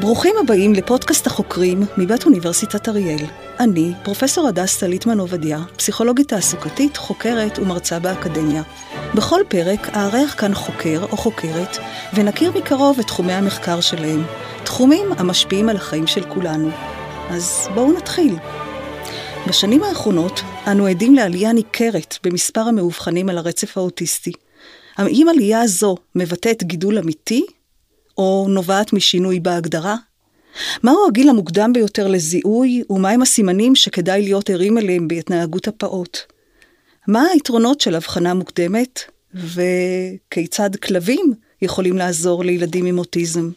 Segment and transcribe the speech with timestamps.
[0.00, 3.24] ברוכים הבאים לפודקאסט החוקרים מבית אוניברסיטת אריאל.
[3.60, 8.62] אני, פרופסור הדס טליטמן עובדיה, פסיכולוגית תעסוקתית, חוקרת ומרצה באקדמיה.
[9.14, 11.76] בכל פרק אארח כאן חוקר או חוקרת,
[12.14, 14.22] ונכיר מקרוב את תחומי המחקר שלהם,
[14.64, 16.70] תחומים המשפיעים על החיים של כולנו.
[17.30, 18.36] אז בואו נתחיל.
[19.48, 24.32] בשנים האחרונות אנו עדים לעלייה ניכרת במספר המאובחנים על הרצף האוטיסטי.
[24.96, 27.46] האם עלייה זו מבטאת גידול אמיתי
[28.18, 29.96] או נובעת משינוי בהגדרה?
[30.82, 36.18] מהו הגיל המוקדם ביותר לזיהוי, ומהם הסימנים שכדאי להיות ערים אליהם בהתנהגות הפעוט?
[37.08, 39.00] מה היתרונות של הבחנה מוקדמת,
[39.34, 43.50] וכיצד כלבים יכולים לעזור לילדים עם אוטיזם?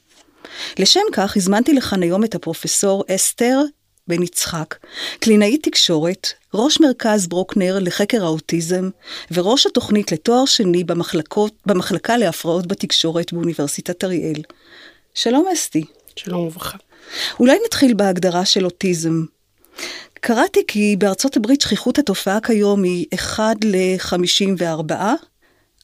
[0.80, 3.62] לשם כך הזמנתי לכאן היום את הפרופסור אסתר
[4.10, 4.76] בן יצחק,
[5.20, 8.90] קלינאית תקשורת, ראש מרכז ברוקנר לחקר האוטיזם,
[9.32, 14.42] וראש התוכנית לתואר שני במחלקות, במחלקה להפרעות בתקשורת באוניברסיטת אריאל.
[15.14, 15.84] שלום אסתי.
[16.16, 16.78] שלום וברכה.
[17.40, 19.26] אולי נתחיל בהגדרה של אוטיזם.
[20.14, 24.94] קראתי כי בארצות הברית שכיחות התופעה כיום היא 1 ל-54.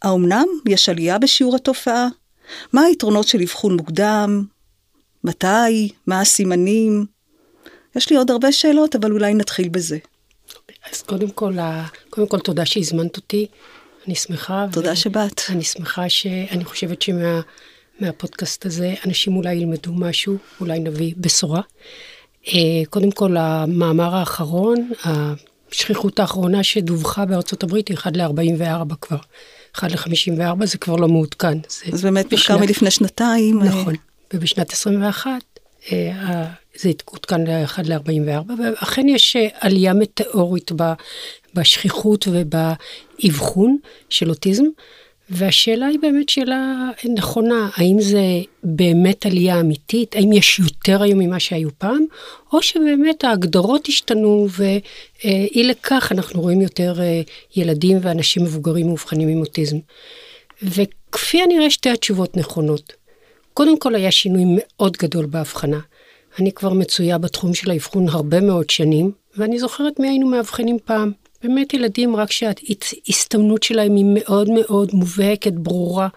[0.01, 2.07] האומנם יש עלייה בשיעור התופעה?
[2.73, 4.43] מה היתרונות של אבחון מוקדם?
[5.23, 5.89] מתי?
[6.07, 7.14] מה הסימנים?
[7.95, 9.97] יש לי עוד הרבה שאלות, אבל אולי נתחיל בזה.
[10.91, 11.57] אז קודם כל,
[12.09, 13.47] קודם כל תודה שהזמנת אותי.
[14.07, 14.65] אני שמחה.
[14.71, 14.95] תודה ו...
[14.95, 15.41] שבאת.
[15.49, 16.25] אני שמחה ש...
[16.51, 21.61] אני חושבת שמהפודקאסט הזה אנשים אולי ילמדו משהו, אולי נביא בשורה.
[22.47, 24.91] אה, קודם כל, המאמר האחרון,
[25.71, 29.17] השכיחות האחרונה שדווחה בארצות הברית היא 1 ל-44 כבר.
[29.75, 31.57] 1 ל-54 זה כבר לא מעודכן.
[31.69, 33.61] זה, זה באמת מחקר מלפני שנתיים.
[33.61, 33.67] אה.
[33.67, 33.95] נכון.
[34.33, 35.31] ובשנת 21
[36.77, 40.71] זה עודכן ל-1 ל-44, ואכן יש אה, עלייה מטאורית
[41.53, 43.77] בשכיחות ובאבחון
[44.09, 44.63] של אוטיזם,
[45.29, 48.21] והשאלה היא באמת שאלה נכונה, האם זה
[48.63, 52.05] באמת עלייה אמיתית, האם יש יותר היום ממה שהיו פעם,
[52.53, 57.21] או שבאמת ההגדרות השתנו, ואי לכך אנחנו רואים יותר אה,
[57.55, 59.77] ילדים ואנשים מבוגרים מאובחנים עם אוטיזם.
[60.63, 62.93] וכפי הנראה שתי התשובות נכונות.
[63.53, 65.79] קודם כל היה שינוי מאוד גדול בהבחנה.
[66.39, 71.11] אני כבר מצויה בתחום של האבחון הרבה מאוד שנים, ואני זוכרת מי היינו מאבחנים פעם.
[71.43, 76.07] באמת ילדים רק שההסתמנות שלהם היא מאוד מאוד מובהקת, ברורה.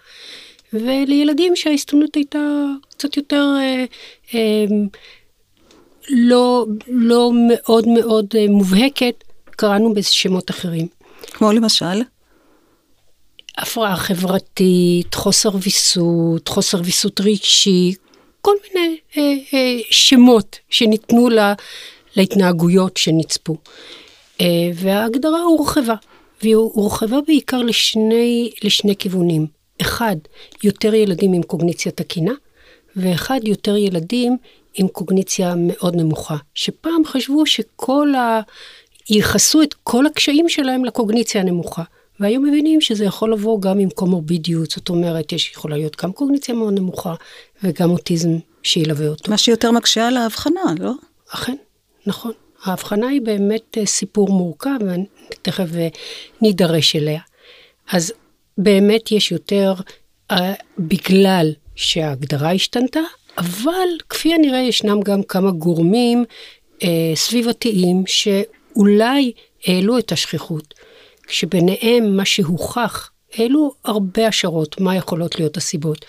[0.73, 3.85] ולילדים שההסתמנות הייתה קצת יותר אה,
[4.35, 4.65] אה,
[6.11, 10.87] לא, לא מאוד מאוד אה, מובהקת, קראנו בשמות אחרים.
[11.27, 12.03] כמו למשל?
[13.59, 17.95] הפרעה חברתית, חוסר ויסות, חוסר ויסות רגשי,
[18.41, 19.23] כל מיני אה,
[19.55, 21.55] אה, שמות שניתנו לה,
[22.17, 23.57] להתנהגויות שנצפו.
[24.41, 25.95] אה, וההגדרה הורחבה,
[26.43, 29.47] והיא הורחבה בעיקר לשני, לשני כיוונים.
[29.81, 30.17] אחד,
[30.65, 32.33] יותר ילדים עם קוגניציה תקינה,
[32.97, 34.37] ואחד, יותר ילדים
[34.75, 36.37] עם קוגניציה מאוד נמוכה.
[36.55, 38.41] שפעם חשבו שכל ה...
[39.11, 41.83] ייחסו את כל הקשיים שלהם לקוגניציה הנמוכה.
[42.21, 46.55] והיום מבינים שזה יכול לבוא גם עם קומורבידיות, זאת אומרת, יש יכולה להיות גם קוגניציה
[46.55, 47.15] מאוד נמוכה
[47.63, 48.31] וגם אוטיזם
[48.63, 49.31] שילווה אותו.
[49.31, 50.93] מה שיותר מקשה על ההבחנה, לא?
[51.29, 51.57] אכן,
[52.07, 52.33] נכון.
[52.65, 54.79] ההבחנה היא באמת אה, סיפור מורכב,
[55.33, 55.89] ותכף אה,
[56.43, 57.21] נידרש אליה.
[57.93, 58.13] אז
[58.59, 59.75] באמת יש יותר
[60.33, 60.37] uh,
[60.79, 63.01] בגלל שההגדרה השתנתה,
[63.39, 66.25] אבל כפי הנראה ישנם גם כמה גורמים
[66.79, 66.85] uh,
[67.15, 69.33] סביבתיים שאולי
[69.67, 70.75] העלו את השכיחות.
[71.29, 76.05] כשביניהם מה שהוכח, אלו הרבה השערות, מה יכולות להיות הסיבות.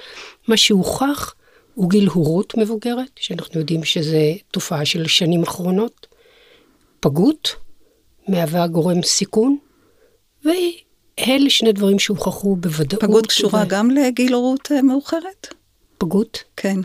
[0.47, 1.33] מה שהוכח
[1.73, 6.07] הוא גיל הורות מבוגרת, שאנחנו יודעים שזה תופעה של שנים אחרונות,
[6.99, 7.55] פגות,
[8.27, 9.57] מהווה גורם סיכון,
[10.45, 13.03] ואלה שני דברים שהוכחו בוודאות.
[13.03, 13.67] פגות קשורה ו...
[13.67, 15.47] גם לגיל הורות אה, מאוחרת?
[15.97, 16.43] פגות?
[16.57, 16.79] כן.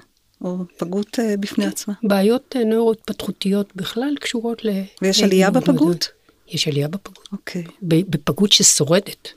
[0.45, 1.95] או פגות אה, בפני עצמה.
[2.03, 4.71] בעיות אה, נוירו-התפתחותיות בכלל קשורות ל...
[5.03, 6.09] ויש עלייה בפגות?
[6.49, 7.29] יש עלייה בפגות.
[7.33, 7.65] אוקיי.
[7.83, 9.29] בפגות ששורדת.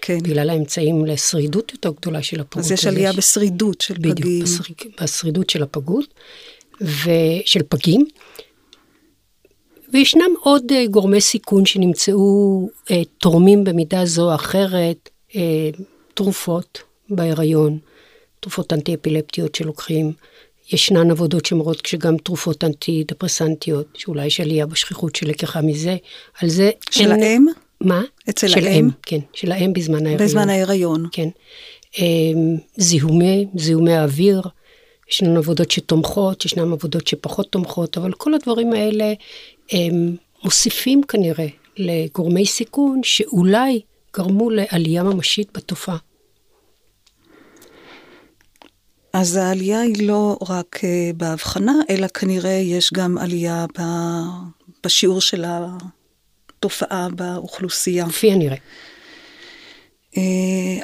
[0.00, 0.18] כן.
[0.18, 2.64] בגלל האמצעים לשרידות יותר גדולה של הפגות.
[2.64, 3.16] אז יש עלייה יש...
[3.16, 4.44] בשרידות של בדיוק, פגים.
[4.44, 6.14] בדיוק, בשרידות של הפגות
[6.80, 8.06] ושל פגים.
[9.92, 15.34] וישנם עוד uh, גורמי סיכון שנמצאו uh, תורמים במידה זו או אחרת, uh,
[16.14, 17.78] תרופות בהיריון,
[18.40, 20.12] תרופות אנטי-אפילפטיות שלוקחים,
[20.72, 25.96] ישנן עבודות שמראות שגם תרופות אנטי-דפרסנטיות, שאולי יש עלייה בשכיחות של לקחה מזה,
[26.40, 27.22] על זה של אין...
[27.22, 27.46] האם?
[27.80, 28.02] מה?
[28.30, 28.88] אצל של האם?
[29.02, 30.28] כן, של האם בזמן ההיריון.
[30.28, 31.06] בזמן ההיריון.
[31.12, 31.28] כן.
[31.98, 34.42] אמ, זיהומי, זיהומי האוויר,
[35.10, 39.12] ישנן עבודות שתומכות, ישנן עבודות שפחות תומכות, אבל כל הדברים האלה
[39.72, 41.46] הם מוסיפים כנראה
[41.76, 43.80] לגורמי סיכון שאולי
[44.16, 45.96] גרמו לעלייה ממשית בתופעה.
[49.14, 53.82] אז העלייה היא לא רק אה, בהבחנה, אלא כנראה יש גם עלייה ב...
[54.84, 58.08] בשיעור של התופעה באוכלוסייה.
[58.08, 58.56] כפי הנראה.
[60.16, 60.22] אה,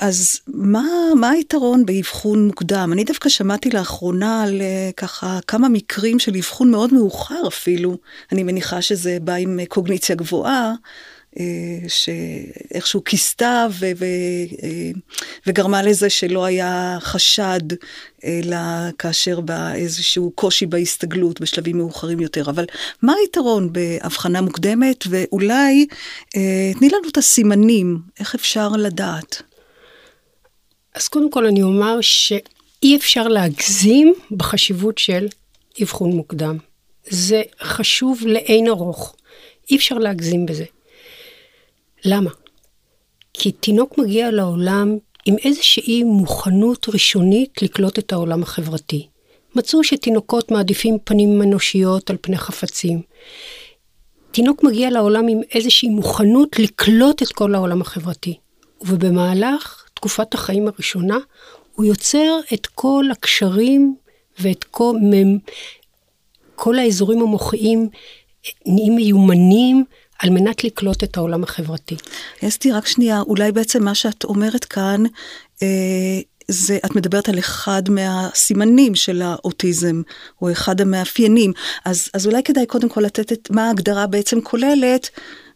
[0.00, 0.84] אז מה,
[1.16, 2.90] מה היתרון באבחון מוקדם?
[2.92, 7.96] אני דווקא שמעתי לאחרונה על אה, ככה כמה מקרים של אבחון מאוד מאוחר אפילו.
[8.32, 10.74] אני מניחה שזה בא עם קוגניציה גבוהה,
[11.88, 14.04] שאיכשהו כיסתה ו- ו-
[14.62, 14.90] אה,
[15.46, 17.60] וגרמה לזה שלא היה חשד,
[18.24, 18.56] אלא
[18.98, 22.50] כאשר בא איזשהו קושי בהסתגלות בשלבים מאוחרים יותר.
[22.50, 22.64] אבל
[23.02, 25.86] מה היתרון בהבחנה מוקדמת, ואולי
[26.36, 29.42] אה, תני לנו את הסימנים, איך אפשר לדעת?
[30.94, 35.28] אז קודם כל אני אומר שאי אפשר להגזים בחשיבות של
[35.82, 36.58] אבחון מוקדם.
[37.08, 39.16] זה חשוב לאין ארוך.
[39.70, 40.64] אי אפשר להגזים בזה.
[42.04, 42.30] למה?
[43.32, 49.08] כי תינוק מגיע לעולם עם איזושהי מוכנות ראשונית לקלוט את העולם החברתי.
[49.54, 53.02] מצאו שתינוקות מעדיפים פנים אנושיות על פני חפצים.
[54.30, 58.38] תינוק מגיע לעולם עם איזושהי מוכנות לקלוט את כל העולם החברתי.
[58.80, 61.18] ובמהלך תקופת החיים הראשונה,
[61.74, 63.96] הוא יוצר את כל הקשרים
[64.38, 64.96] ואת כל,
[66.54, 67.88] כל האזורים המוחיים
[68.66, 69.84] נהיים מיומנים
[70.20, 71.96] על מנת לקלוט את העולם החברתי.
[72.44, 75.02] אסתי, רק שנייה, אולי בעצם מה שאת אומרת כאן,
[75.62, 80.02] אה, זה, את מדברת על אחד מהסימנים של האוטיזם,
[80.42, 81.52] או אחד המאפיינים.
[81.84, 85.10] אז, אז אולי כדאי קודם כל לתת את מה ההגדרה בעצם כוללת,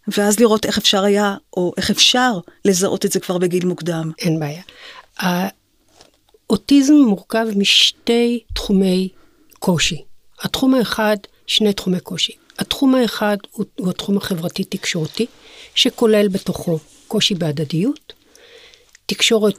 [0.09, 4.11] ואז לראות איך אפשר היה, או איך אפשר לזהות את זה כבר בגיל מוקדם.
[4.19, 4.63] אין בעיה.
[6.51, 9.09] האוטיזם מורכב משתי תחומי
[9.59, 10.05] קושי.
[10.43, 12.44] התחום האחד, שני תחומי קושי.
[12.59, 15.27] התחום האחד הוא, הוא התחום החברתי-תקשורתי,
[15.75, 16.79] שכולל בתוכו
[17.09, 18.13] קושי בהדדיות,
[19.07, 19.59] תקשורת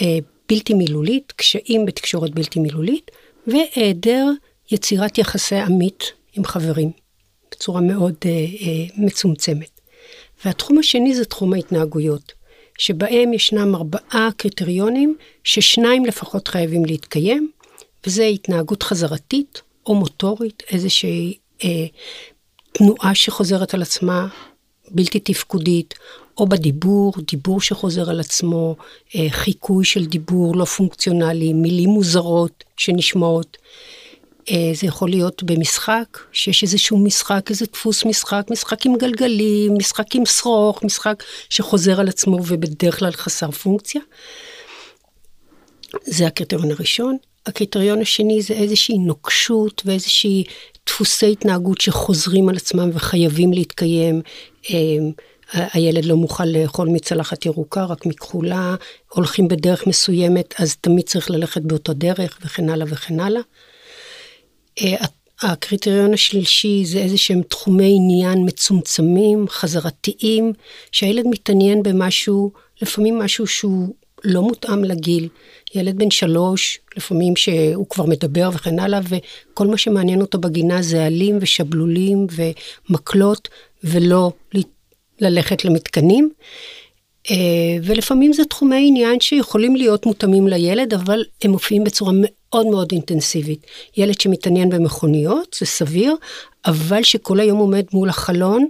[0.00, 0.18] אה,
[0.48, 3.10] בלתי מילולית, קשיים בתקשורת בלתי מילולית,
[3.46, 4.26] והיעדר
[4.70, 6.90] יצירת יחסי עמית עם חברים,
[7.50, 9.80] בצורה מאוד אה, אה, מצומצמת.
[10.44, 12.32] והתחום השני זה תחום ההתנהגויות,
[12.78, 17.50] שבהם ישנם ארבעה קריטריונים ששניים לפחות חייבים להתקיים,
[18.06, 21.38] וזה התנהגות חזרתית או מוטורית, איזושהי
[22.72, 24.26] תנועה שחוזרת על עצמה,
[24.90, 25.94] בלתי תפקודית,
[26.38, 28.76] או בדיבור, דיבור שחוזר על עצמו,
[29.16, 33.56] אה, חיקוי של דיבור לא פונקציונלי, מילים מוזרות שנשמעות.
[34.50, 40.14] אה, זה יכול להיות במשחק, שיש איזשהו משחק, איזה דפוס משחק, משחק עם גלגלים, משחק
[40.14, 44.00] עם שרוך, משחק שחוזר על עצמו ובדרך כלל חסר פונקציה.
[46.04, 47.16] זה הקריטריון הראשון.
[47.46, 50.44] הקריטריון השני זה איזושהי נוקשות ואיזושהי
[50.86, 54.22] דפוסי התנהגות שחוזרים על עצמם וחייבים להתקיים.
[54.70, 55.10] אמ,
[55.52, 58.74] הילד לא מוכן לאכול מצלחת ירוקה, רק מכחולה,
[59.08, 63.42] הולכים בדרך מסוימת, אז תמיד צריך ללכת באותה דרך, וכן הלאה וכן הלאה.
[64.82, 64.94] אה,
[65.42, 70.52] הקריטריון השלישי זה איזה שהם תחומי עניין מצומצמים, חזרתיים,
[70.92, 72.52] שהילד מתעניין במשהו,
[72.82, 73.94] לפעמים משהו שהוא
[74.24, 75.28] לא מותאם לגיל.
[75.74, 81.04] ילד בן שלוש, לפעמים שהוא כבר מדבר וכן הלאה, וכל מה שמעניין אותו בגינה זה
[81.04, 82.26] עלים ושבלולים
[82.90, 83.48] ומקלות,
[83.84, 84.32] ולא
[85.20, 86.30] ללכת למתקנים.
[87.30, 87.36] אה,
[87.82, 92.12] ולפעמים זה תחומי עניין שיכולים להיות מותאמים לילד, אבל הם מופיעים בצורה
[92.54, 93.66] מאוד מאוד אינטנסיבית.
[93.96, 96.14] ילד שמתעניין במכוניות, זה סביר,
[96.66, 98.68] אבל שכל היום עומד מול החלון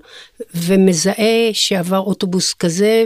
[0.54, 3.04] ומזהה שעבר אוטובוס כזה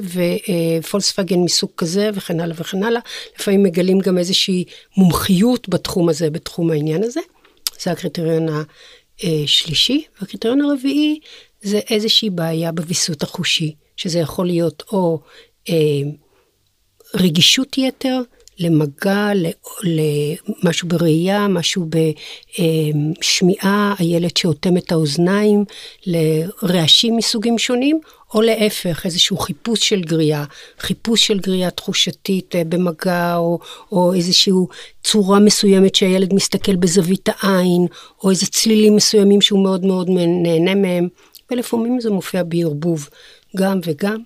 [0.83, 3.01] ופולקסווגן מסוג כזה וכן הלאה וכן הלאה.
[3.39, 4.65] לפעמים מגלים גם איזושהי
[4.97, 7.21] מומחיות בתחום הזה, בתחום העניין הזה.
[7.81, 8.47] זה הקריטריון
[9.23, 10.05] השלישי.
[10.21, 11.21] והקריטריון הרביעי
[11.63, 15.21] זה איזושהי בעיה בוויסות החושי, שזה יכול להיות או
[15.69, 15.75] אה,
[17.15, 18.21] רגישות יתר,
[18.59, 19.29] למגע,
[19.83, 21.87] למשהו בראייה, משהו
[22.59, 25.65] בשמיעה, הילד שאוטם את האוזניים,
[26.07, 28.01] לרעשים מסוגים שונים,
[28.35, 30.45] או להפך, איזשהו חיפוש של גריעה,
[30.79, 33.59] חיפוש של גריעה תחושתית אה, במגע, או,
[33.93, 34.53] או איזושהי
[35.05, 37.87] צורה מסוימת שהילד מסתכל בזווית העין,
[38.23, 40.09] או איזה צלילים מסוימים שהוא מאוד מאוד
[40.43, 41.09] נהנה מהם,
[41.51, 43.09] ולפעמים זה מופיע בערבוב,
[43.57, 44.17] גם וגם.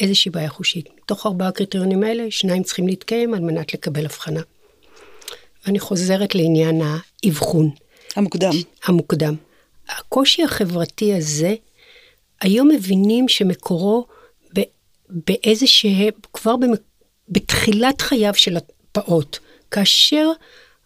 [0.00, 0.97] איזושהי בעיה חושית.
[1.08, 4.40] מתוך ארבעה הקריטריונים האלה, שניים צריכים להתקיים על מנת לקבל הבחנה.
[5.66, 6.82] ואני חוזרת לעניין
[7.24, 7.70] האבחון.
[8.16, 8.50] המוקדם.
[8.84, 9.34] המוקדם.
[9.88, 11.54] הקושי החברתי הזה,
[12.40, 14.06] היום מבינים שמקורו
[15.08, 16.54] באיזה שהם, כבר
[17.28, 19.38] בתחילת חייו של הפעוט,
[19.70, 20.30] כאשר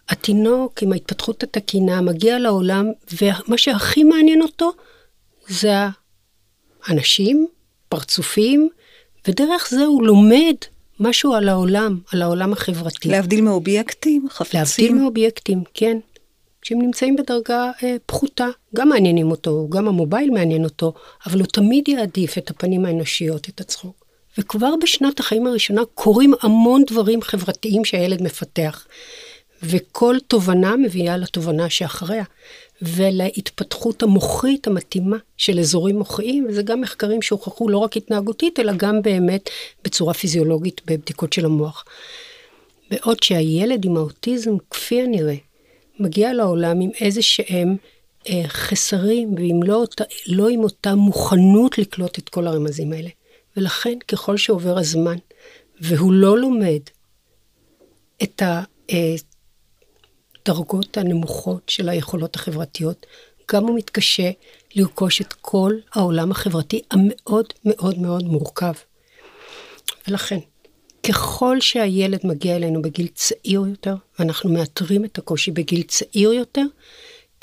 [0.09, 2.87] התינוק עם ההתפתחות התקינה מגיע לעולם,
[3.23, 4.73] ומה שהכי מעניין אותו
[5.49, 5.73] זה
[6.85, 7.47] האנשים,
[7.89, 8.69] פרצופים,
[9.29, 10.55] ודרך זה הוא לומד
[11.01, 13.09] משהו על העולם, על העולם החברתי.
[13.09, 14.61] להבדיל מאובייקטים, חפצים?
[14.61, 15.99] להבדיל מאובייקטים, כן.
[16.63, 20.93] כשהם נמצאים בדרגה אה, פחותה, גם מעניינים אותו, גם המובייל מעניין אותו,
[21.27, 24.05] אבל הוא תמיד יעדיף את הפנים האנושיות, את הצחוק.
[24.39, 28.87] וכבר בשנת החיים הראשונה קורים המון דברים חברתיים שהילד מפתח.
[29.63, 32.25] וכל תובנה מביאה לתובנה שאחריה,
[32.83, 39.03] ולהתפתחות המוחית המתאימה של אזורים מוחיים, וזה גם מחקרים שהוכחו לא רק התנהגותית, אלא גם
[39.03, 39.51] באמת
[39.85, 41.85] בצורה פיזיולוגית בבדיקות של המוח.
[42.91, 45.35] בעוד שהילד עם האוטיזם, כפי הנראה,
[46.01, 47.77] מגיע לעולם עם איזה שהם
[48.29, 49.85] אה, חסרים, ועם לא,
[50.27, 53.11] לא עם אותה מוכנות לקלוט את כל הרמזים האלה.
[53.57, 55.17] ולכן, ככל שעובר הזמן,
[55.81, 56.81] והוא לא לומד
[58.23, 59.32] את הדרגות אה,
[60.97, 63.07] הנמוכות של היכולות החברתיות,
[63.53, 64.31] גם הוא מתקשה
[64.75, 68.73] לרכוש את כל העולם החברתי המאוד מאוד מאוד מורכב.
[70.09, 70.39] ולכן,
[71.09, 76.65] ככל שהילד מגיע אלינו בגיל צעיר יותר, ואנחנו מאתרים את הקושי בגיל צעיר יותר,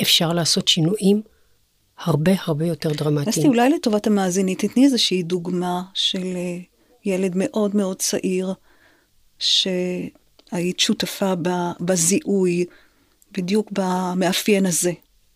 [0.02, 1.22] אפשר לעשות שינויים
[1.98, 3.30] הרבה הרבה יותר דרמטיים.
[3.30, 6.58] אסתי, אולי לטובת המאזינית, תתני איזושהי דוגמה של אה,
[7.06, 8.54] ילד מאוד מאוד צעיר,
[9.40, 11.34] שהיית שותפה
[11.80, 12.66] בזיהוי,
[13.32, 14.92] בדיוק במאפיין הזה.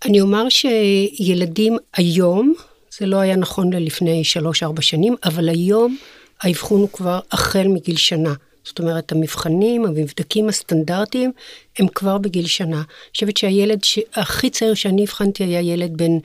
[0.06, 2.54] אני אומר שילדים היום,
[3.00, 4.24] זה לא היה נכון ללפני
[4.64, 5.98] 3-4 שנים, אבל היום
[6.42, 8.34] האבחון הוא כבר החל מגיל שנה.
[8.64, 11.32] זאת אומרת, המבחנים, המבדקים הסטנדרטיים,
[11.80, 12.78] הם כבר בגיל שנה.
[12.78, 13.80] אני חושבת שהילד
[14.14, 16.18] הכי צעיר שאני אבחנתי היה ילד בן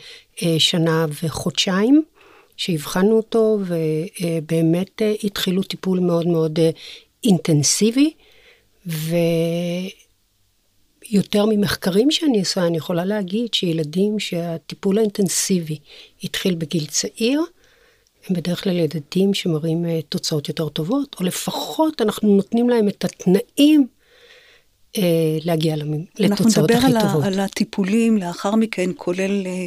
[0.42, 2.02] אה, שנה וחודשיים,
[2.56, 6.70] שאבחנו אותו, ובאמת אה, התחילו טיפול מאוד מאוד אה,
[7.24, 8.12] אינטנסיבי,
[11.12, 15.78] ויותר ממחקרים שאני עושה, אני יכולה להגיד שילדים שהטיפול האינטנסיבי
[16.24, 17.42] התחיל בגיל צעיר,
[18.28, 23.04] הם בדרך כלל ילדים שמראים אה, תוצאות יותר טובות, או לפחות אנחנו נותנים להם את
[23.04, 23.86] התנאים
[24.96, 25.76] אה, להגיע
[26.18, 26.94] לתוצאות הכי טובות.
[26.94, 29.66] אנחנו נדבר על הטיפולים לאחר מכן, כולל אה,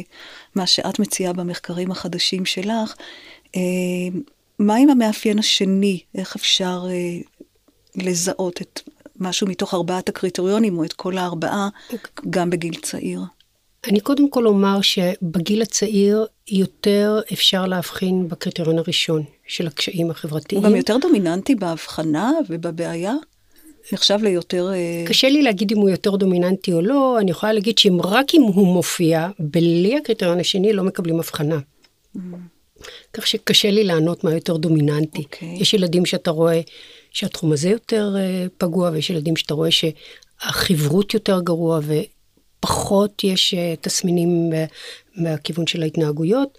[0.54, 2.94] מה שאת מציעה במחקרים החדשים שלך.
[3.56, 3.60] אה,
[4.58, 6.00] מה עם המאפיין השני?
[6.14, 7.18] איך אפשר אה,
[7.96, 8.80] לזהות את
[9.22, 11.68] משהו מתוך ארבעת הקריטריונים, או את כל הארבעה.
[12.30, 13.20] גם בגיל צעיר?
[13.88, 20.62] אני קודם כל אומר שבגיל הצעיר יותר אפשר להבחין בקריטריון הראשון של הקשיים החברתיים.
[20.62, 23.14] הוא גם יותר דומיננטי בהבחנה ובבעיה?
[23.92, 24.72] נחשב ליותר...
[24.72, 28.34] אה, קשה לי להגיד אם הוא יותר דומיננטי או לא, אני יכולה להגיד שאם רק
[28.34, 31.58] אם הוא מופיע, בלי הקריטריון השני לא מקבלים הבחנה.
[32.16, 32.20] Mm.
[33.12, 35.22] כך שקשה לי לענות מה יותר דומיננטי.
[35.22, 35.24] Okay.
[35.24, 35.56] אוקיי.
[35.60, 36.60] יש ילדים שאתה רואה
[37.12, 41.80] שהתחום הזה יותר uh, פגוע, ויש ילדים שאתה רואה שהחברות יותר גרוע,
[42.60, 44.52] פחות יש אה, תסמינים
[45.16, 46.58] מהכיוון של ההתנהגויות.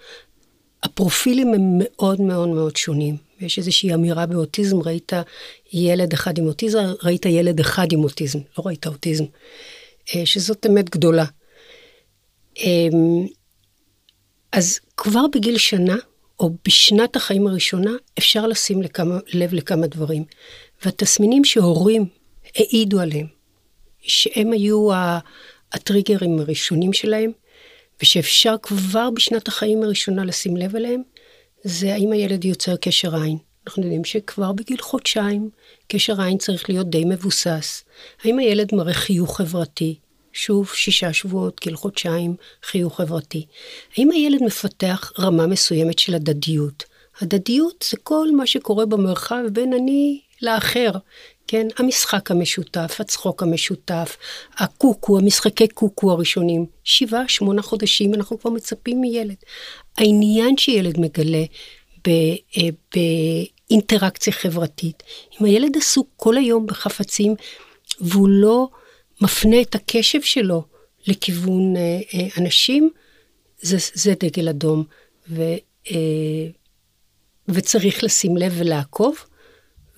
[0.84, 3.18] הפרופילים הם מאוד מאוד מאוד שונים.
[3.40, 5.12] יש איזושהי אמירה באוטיזם, ראית
[5.74, 9.24] ילד אחד עם אוטיזם, ראית ילד אחד עם אוטיזם, לא ראית אוטיזם,
[10.16, 11.26] אה, שזאת אמת גדולה.
[12.58, 13.26] אמ,
[14.52, 15.96] אז כבר בגיל שנה,
[16.40, 20.24] או בשנת החיים הראשונה, אפשר לשים לכמה, לב לכמה דברים.
[20.86, 22.06] והתסמינים שהורים
[22.56, 23.28] העידו עליהם,
[24.02, 24.90] שהם היו
[25.74, 27.32] הטריגרים הראשונים שלהם,
[28.02, 31.02] ושאפשר כבר בשנת החיים הראשונה לשים לב אליהם,
[31.64, 33.38] זה האם הילד יוצר קשר עין.
[33.68, 35.50] אנחנו יודעים שכבר בגיל חודשיים
[35.88, 37.84] קשר עין צריך להיות די מבוסס.
[38.24, 40.00] האם הילד מראה חיוך חברתי?
[40.34, 43.46] שוב, שישה שבועות, גיל חודשיים, חיוך חברתי.
[43.98, 46.84] האם הילד מפתח רמה מסוימת של הדדיות?
[47.22, 50.92] הדדיות זה כל מה שקורה במרחב בין אני לאחר.
[51.48, 51.68] כן?
[51.78, 54.18] המשחק המשותף, הצחוק המשותף,
[54.58, 56.66] הקוקו, המשחקי קוקו הראשונים.
[56.84, 59.36] שבעה, שמונה חודשים אנחנו כבר מצפים מילד.
[59.98, 61.44] העניין שילד מגלה
[62.08, 62.70] אה,
[63.70, 65.04] באינטראקציה חברתית,
[65.42, 67.36] אם הילד עסוק כל היום בחפצים
[68.02, 68.68] והוא לא
[69.24, 70.64] מפנה את הקשב שלו
[71.08, 71.82] לכיוון אה,
[72.14, 72.90] אה, אנשים,
[73.62, 74.84] זה, זה דגל אדום.
[75.30, 75.44] ו,
[77.48, 79.18] וצריך לשים לב ולעקוב.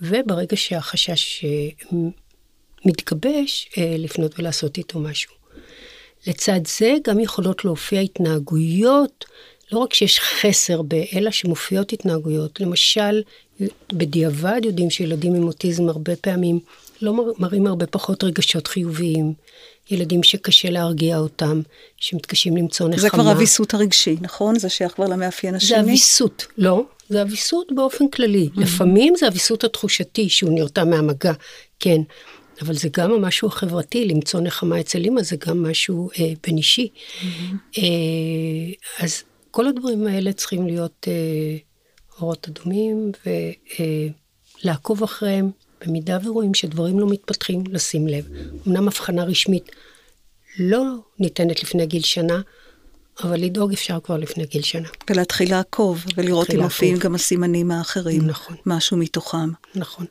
[0.01, 1.97] וברגע שהחשש אה,
[2.85, 5.33] מתגבש, אה, לפנות ולעשות איתו משהו.
[6.27, 9.25] לצד זה גם יכולות להופיע התנהגויות,
[9.71, 10.95] לא רק שיש חסר ב,
[11.31, 12.59] שמופיעות התנהגויות.
[12.59, 13.21] למשל,
[13.93, 16.59] בדיעבד יודעים שילדים עם אוטיזם הרבה פעמים
[17.01, 19.33] לא מראים הרבה פחות רגשות חיוביים.
[19.91, 21.61] ילדים שקשה להרגיע אותם,
[21.97, 23.01] שמתקשים למצוא נחמה.
[23.01, 24.59] זה כבר הוויסות הרגשי, נכון?
[24.59, 25.69] זה שייך כבר למאפיין השני?
[25.69, 26.83] זה הוויסות, לא.
[27.09, 28.49] זה הוויסות באופן כללי.
[28.53, 28.61] Mm-hmm.
[28.61, 31.33] לפעמים זה הוויסות התחושתי שהוא נרתע מהמגע,
[31.79, 32.01] כן.
[32.61, 36.87] אבל זה גם המשהו החברתי, למצוא נחמה אצל אימא זה גם משהו אה, בין אישי.
[36.87, 37.77] Mm-hmm.
[37.77, 41.57] אה, אז כל הדברים האלה צריכים להיות אה,
[42.21, 43.11] אורות אדומים
[44.63, 48.27] ולעקוב אה, אחריהם, במידה ורואים שדברים לא מתפתחים, לשים לב.
[48.67, 49.71] אמנם הבחנה רשמית
[50.59, 50.83] לא
[51.19, 52.41] ניתנת לפני גיל שנה,
[53.23, 54.87] אבל לדאוג אפשר כבר לפני גיל שנה.
[55.09, 58.27] ולהתחיל לעקוב, ולראות אם מופיעים גם הסימנים האחרים.
[58.27, 58.55] נכון.
[58.65, 59.49] משהו מתוכם.
[59.75, 60.05] נכון.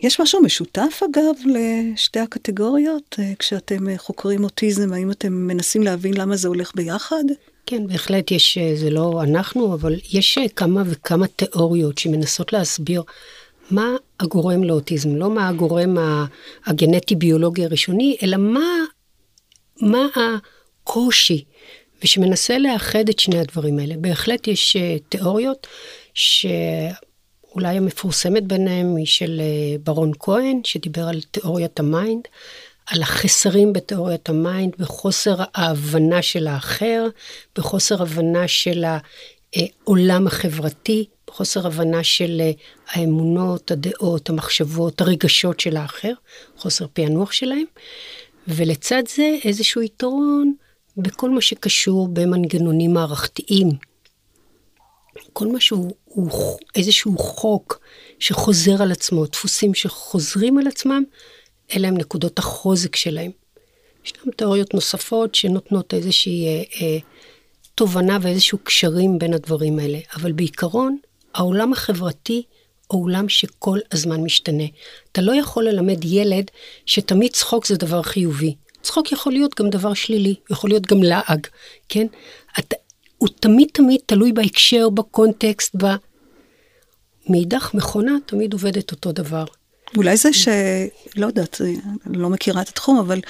[0.00, 3.16] יש משהו משותף, אגב, לשתי הקטגוריות?
[3.18, 7.24] אה, כשאתם אה, חוקרים אוטיזם, האם אתם מנסים להבין למה זה הולך ביחד?
[7.66, 13.02] כן, בהחלט יש, אה, זה לא אנחנו, אבל יש כמה וכמה תיאוריות שמנסות להסביר
[13.70, 15.96] מה הגורם לאוטיזם, לא מה הגורם
[16.66, 18.70] הגנטי-ביולוגי הראשוני, אלא מה,
[19.80, 21.44] מה הקושי,
[22.04, 23.94] ושמנסה לאחד את שני הדברים האלה.
[23.96, 24.76] בהחלט יש
[25.08, 25.66] תיאוריות
[26.14, 26.46] ש...
[27.54, 32.22] אולי המפורסמת ביניהם היא של אה, ברון כהן, שדיבר על תיאוריית ה mind,
[32.86, 37.06] על החסרים בתיאוריית ה mind, בחוסר ההבנה של האחר,
[37.56, 42.50] בחוסר הבנה של העולם החברתי, בחוסר הבנה של אה,
[42.88, 46.12] האמונות, הדעות, המחשבות, הרגשות של האחר,
[46.56, 47.64] חוסר פענוח שלהם,
[48.48, 50.54] ולצד זה איזשהו יתרון
[50.96, 53.68] בכל מה שקשור במנגנונים מערכתיים.
[55.32, 56.30] כל מה שהוא הוא
[56.74, 57.80] איזשהו חוק
[58.18, 61.02] שחוזר על עצמו, דפוסים שחוזרים על עצמם,
[61.76, 63.30] אלה הם נקודות החוזק שלהם.
[64.04, 66.98] ישנן תיאוריות נוספות שנותנות איזושהי אה, אה,
[67.74, 70.98] תובנה ואיזשהו קשרים בין הדברים האלה, אבל בעיקרון,
[71.34, 72.42] העולם החברתי
[72.86, 74.64] הוא עולם שכל הזמן משתנה.
[75.12, 76.50] אתה לא יכול ללמד ילד
[76.86, 78.54] שתמיד צחוק זה דבר חיובי.
[78.82, 81.46] צחוק יכול להיות גם דבר שלילי, יכול להיות גם לעג,
[81.88, 82.06] כן?
[82.58, 82.76] אתה,
[83.18, 85.86] הוא תמיד תמיד תלוי בהקשר, בקונטקסט, ב...
[87.28, 89.44] מאידך מכונה תמיד עובדת אותו דבר.
[89.96, 90.48] אולי זה ש...
[91.16, 91.60] לא יודעת,
[92.06, 93.20] לא מכירה את התחום, אבל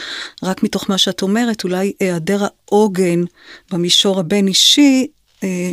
[0.43, 3.23] רק מתוך מה שאת אומרת, אולי היעדר העוגן
[3.71, 5.07] במישור הבין-אישי,
[5.45, 5.71] אה,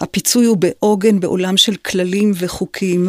[0.00, 3.08] הפיצוי הוא בעוגן בעולם של כללים וחוקים.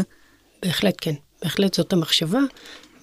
[0.62, 2.40] בהחלט כן, בהחלט זאת המחשבה,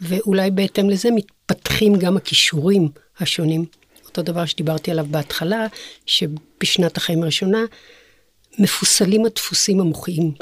[0.00, 2.88] ואולי בהתאם לזה מתפתחים גם הכישורים
[3.21, 3.64] השונים.
[4.05, 5.67] אותו דבר שדיברתי עליו בהתחלה,
[6.07, 7.64] שבשנת החיים הראשונה
[8.59, 10.33] מפוסלים הדפוסים המוחיים.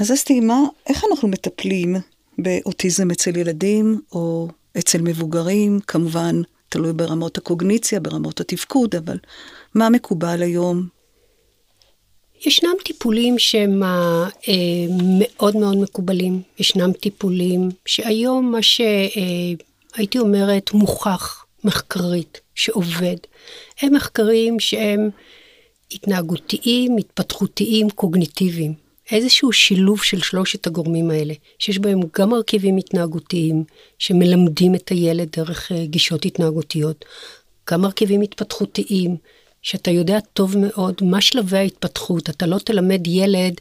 [0.00, 1.96] אז אסתי, מה, איך אנחנו מטפלים
[2.38, 5.80] באוטיזם אצל ילדים או אצל מבוגרים?
[5.86, 9.18] כמובן, תלוי ברמות הקוגניציה, ברמות התפקוד, אבל
[9.74, 10.97] מה מקובל היום?
[12.46, 14.28] ישנם טיפולים שהם אה,
[15.18, 16.42] מאוד מאוד מקובלים.
[16.58, 23.16] ישנם טיפולים שהיום מה שהייתי אה, אומרת מוכח מחקרית שעובד,
[23.80, 25.10] הם מחקרים שהם
[25.92, 28.74] התנהגותיים, התפתחותיים, קוגניטיביים.
[29.10, 33.64] איזשהו שילוב של שלושת הגורמים האלה, שיש בהם גם מרכיבים התנהגותיים,
[33.98, 37.04] שמלמדים את הילד דרך אה, גישות התנהגותיות,
[37.70, 39.16] גם מרכיבים התפתחותיים,
[39.68, 42.30] שאתה יודע טוב מאוד מה שלבי ההתפתחות.
[42.30, 43.54] אתה לא תלמד ילד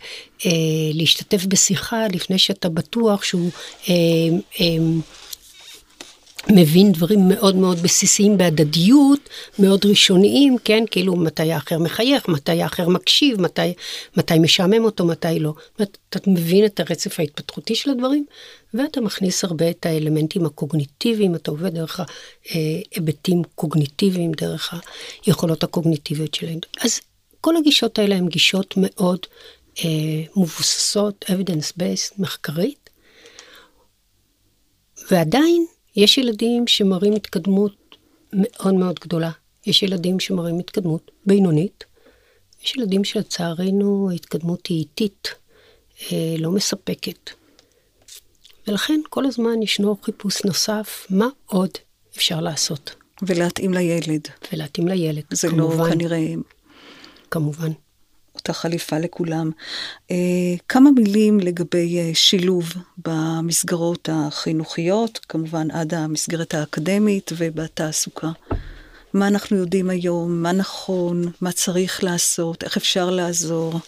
[0.45, 0.51] אה,
[0.93, 3.49] להשתתף בשיחה לפני שאתה בטוח שהוא
[3.89, 3.93] אה,
[4.61, 4.65] אה,
[6.55, 9.29] מבין דברים מאוד מאוד בסיסיים בהדדיות,
[9.60, 10.83] מאוד ראשוניים, כן?
[10.91, 13.73] כאילו מתי האחר מחייך, מתי האחר מקשיב, מתי,
[14.17, 15.53] מתי משעמם אותו, מתי לא.
[16.10, 18.25] אתה מבין את הרצף ההתפתחותי של הדברים,
[18.73, 21.99] ואתה מכניס הרבה את האלמנטים הקוגניטיביים, אתה עובד דרך
[22.49, 24.73] ההיבטים קוגניטיביים, דרך
[25.25, 26.60] היכולות הקוגניטיביות שלהם.
[26.81, 26.99] אז
[27.41, 29.19] כל הגישות האלה הן גישות מאוד
[29.79, 29.89] אה,
[30.38, 32.89] מבוססות, evidence-based, מחקרית,
[35.12, 35.65] ועדיין
[35.97, 37.97] יש ילדים שמראים התקדמות
[38.33, 39.31] מאוד מאוד גדולה.
[39.65, 41.83] יש ילדים שמראים התקדמות בינונית.
[42.63, 45.27] יש ילדים שלצערנו ההתקדמות היא איטית,
[46.12, 47.29] אה, לא מספקת.
[48.67, 51.69] ולכן כל הזמן ישנו חיפוש נוסף, מה עוד
[52.17, 52.95] אפשר לעשות.
[53.21, 54.27] ולהתאים לילד.
[54.53, 55.75] ולהתאים לילד, זה לא כמובן.
[55.75, 56.33] זה לא כנראה...
[57.31, 57.71] כמובן.
[58.49, 59.51] אותה חליפה לכולם.
[60.12, 60.15] אה,
[60.69, 68.31] כמה מילים לגבי אה, שילוב במסגרות החינוכיות, כמובן עד המסגרת האקדמית ובתעסוקה.
[69.13, 73.79] מה אנחנו יודעים היום, מה נכון, מה צריך לעשות, איך אפשר לעזור.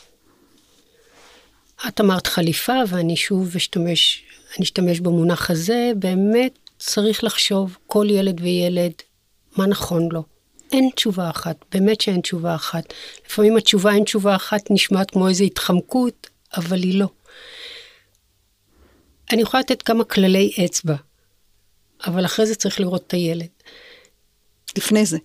[1.87, 4.23] את אמרת חליפה, ואני שוב אשתמש,
[4.57, 8.93] אני אשתמש במונח הזה, באמת צריך לחשוב כל ילד וילד
[9.57, 10.23] מה נכון לו.
[10.71, 12.93] אין תשובה אחת, באמת שאין תשובה אחת.
[13.25, 17.07] לפעמים התשובה אין תשובה אחת נשמעת כמו איזו התחמקות, אבל היא לא.
[19.31, 20.95] אני יכולה לתת כמה כללי אצבע,
[22.07, 23.47] אבל אחרי זה צריך לראות את הילד.
[24.77, 25.17] לפני זה.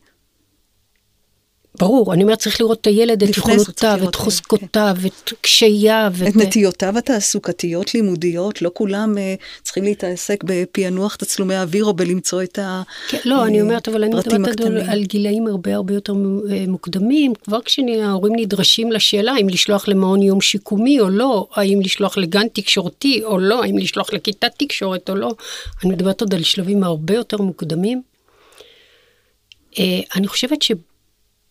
[1.78, 4.22] ברור, אני אומרת, צריך לראות את הילד, את יכולותיו, את כן.
[4.22, 11.84] חוזקותיו, את קשייו, את נטיותיו התעסוקתיות לימודיות, לא כולם אה, צריכים להתעסק בפענוח תצלומי האוויר
[11.84, 12.82] או בלמצוא את ה...
[13.08, 14.90] כן, לא, אני אומרת, אבל אני הפרטים מדברת על, הקטנים.
[14.90, 20.40] על גילאים הרבה הרבה יותר אה, מוקדמים, כבר כשההורים נדרשים לשאלה אם לשלוח למעון יום
[20.40, 25.34] שיקומי או לא, האם לשלוח לגן תקשורתי או לא, האם לשלוח לכיתת תקשורת או לא,
[25.84, 28.02] אני מדברת עוד על שלבים הרבה יותר מוקדמים.
[29.78, 30.62] אה, אני חושבת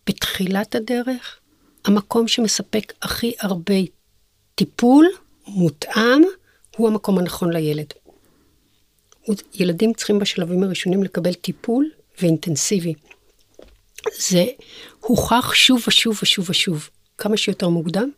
[0.08, 1.38] שבתחילת הדרך,
[1.84, 3.74] המקום שמספק הכי הרבה
[4.54, 5.06] טיפול
[5.46, 6.22] מותאם,
[6.76, 7.86] הוא המקום הנכון לילד.
[9.54, 11.90] ילדים צריכים בשלבים הראשונים לקבל טיפול
[12.22, 12.94] ואינטנסיבי.
[14.18, 14.44] זה
[15.00, 16.88] הוכח שוב ושוב ושוב ושוב,
[17.18, 18.10] כמה שיותר מוקדם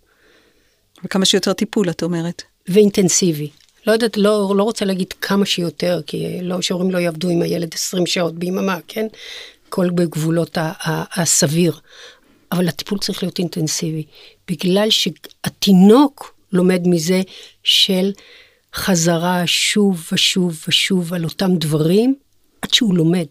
[1.05, 2.43] וכמה שיותר טיפול, את אומרת.
[2.69, 3.51] ואינטנסיבי.
[3.87, 7.75] לא יודעת, לא, לא רוצה להגיד כמה שיותר, כי לא, שהורים לא יעבדו עם הילד
[7.75, 9.07] 20 שעות ביממה, כן?
[9.69, 10.59] הכל בגבולות
[11.17, 11.81] הסביר.
[12.53, 14.05] אבל הטיפול צריך להיות אינטנסיבי,
[14.51, 17.23] בגלל שהתינוק לומד מזה
[17.63, 18.13] של
[18.75, 22.15] חזרה שוב ושוב ושוב על אותם דברים,
[22.63, 23.27] עד שהוא לומד.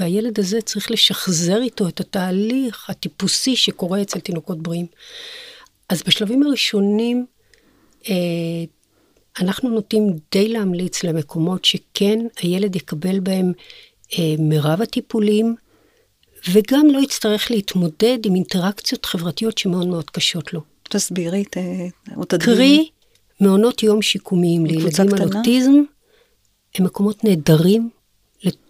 [0.00, 4.86] והילד הזה צריך לשחזר איתו את התהליך הטיפוסי שקורה אצל תינוקות בריאים.
[5.88, 7.26] אז בשלבים הראשונים,
[8.08, 8.14] אה,
[9.40, 13.52] אנחנו נוטים די להמליץ למקומות שכן הילד יקבל בהם
[14.38, 15.54] מרב הטיפולים,
[16.52, 20.60] וגם לא יצטרך להתמודד עם אינטראקציות חברתיות שמאוד מאוד קשות לו.
[20.82, 21.56] תסבירי את...
[21.56, 22.56] אה, או תדגימי.
[22.56, 22.88] קרי,
[23.40, 25.36] מעונות יום שיקומיים לילדים על?
[25.36, 25.82] אוטיזם,
[26.74, 27.90] הם מקומות נהדרים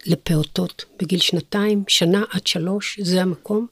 [0.05, 3.67] לפעוטות בגיל שנתיים, שנה עד שלוש, זה המקום.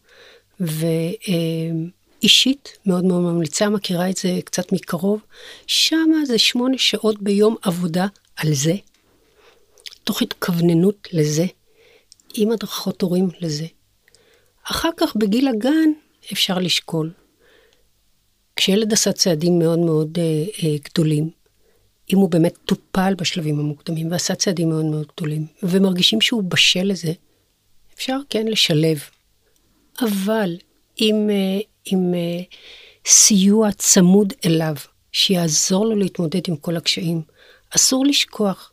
[2.24, 5.20] ואישית, מאוד מאוד ממליצה, מכירה את זה קצת מקרוב,
[5.68, 8.76] שמה זה שמונה שעות ביום עבודה על זה,
[10.04, 11.46] תוך התכווננות לזה,
[12.34, 13.66] עם הדרכות הורים לזה.
[14.64, 15.90] אחר כך בגיל הגן
[16.32, 17.12] אפשר לשקול.
[18.56, 20.24] כשילד עשה צעדים מאוד מאוד אה,
[20.64, 21.30] אה, גדולים,
[22.14, 27.14] אם הוא באמת טופל בשלבים המוקדמים ועשה צעדים מאוד מאוד גדולים, ומרגישים שהוא בשל לזה,
[27.96, 29.00] אפשר כן לשלב.
[30.02, 30.56] אבל
[30.98, 32.44] עם, אה, עם אה,
[33.06, 34.76] סיוע צמוד אליו,
[35.12, 37.22] שיעזור לו להתמודד עם כל הקשיים,
[37.76, 38.73] אסור לשכוח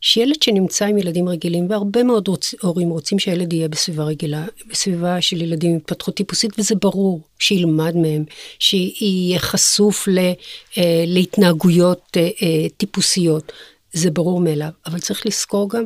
[0.00, 5.20] שילד שנמצא עם ילדים רגילים, והרבה מאוד רוצ, הורים רוצים שהילד יהיה בסביבה רגילה, בסביבה
[5.20, 8.24] של ילדים עם התפתחות טיפוסית, וזה ברור, שילמד מהם,
[8.58, 10.18] שיהיה חשוף ל,
[10.78, 13.52] אה, להתנהגויות אה, אה, טיפוסיות,
[13.92, 14.70] זה ברור מאליו.
[14.86, 15.84] אבל צריך לזכור גם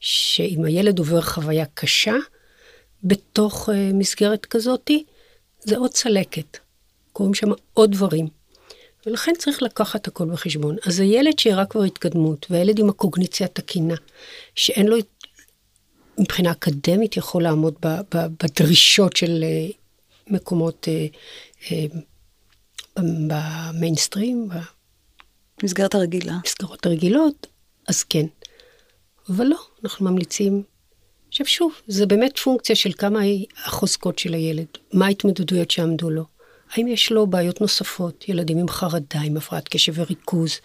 [0.00, 2.16] שאם הילד עובר חוויה קשה,
[3.04, 5.04] בתוך אה, מסגרת כזאתי,
[5.60, 6.58] זה עוד צלקת.
[7.12, 8.39] קורים שם עוד דברים.
[9.06, 10.76] ולכן צריך לקחת הכל בחשבון.
[10.86, 13.94] אז הילד שהראה כבר התקדמות, והילד עם הקוגניציה התקינה,
[14.54, 14.96] שאין לו,
[16.18, 19.66] מבחינה אקדמית, יכול לעמוד ב, ב, בדרישות של אה,
[20.26, 21.06] מקומות אה,
[21.70, 21.84] אה,
[22.98, 24.48] במיינסטרים,
[25.62, 26.38] מסגרת הרגילה.
[26.44, 27.46] במסגרות הרגילות,
[27.88, 28.26] אז כן.
[29.28, 30.62] אבל לא, אנחנו ממליצים.
[31.28, 33.20] עכשיו שוב, זה באמת פונקציה של כמה
[33.64, 36.24] החוזקות של הילד, מה ההתמודדויות שעמדו לו.
[36.72, 40.58] האם יש לו בעיות נוספות, ילדים עם חרדה, עם הפרעת קשב וריכוז,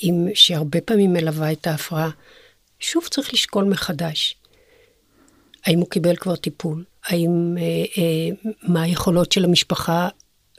[0.00, 2.10] עם, שהרבה פעמים מלווה את ההפרעה.
[2.80, 4.36] שוב צריך לשקול מחדש.
[5.66, 6.84] האם הוא קיבל כבר טיפול?
[7.06, 10.08] האם, אה, אה, מה היכולות של המשפחה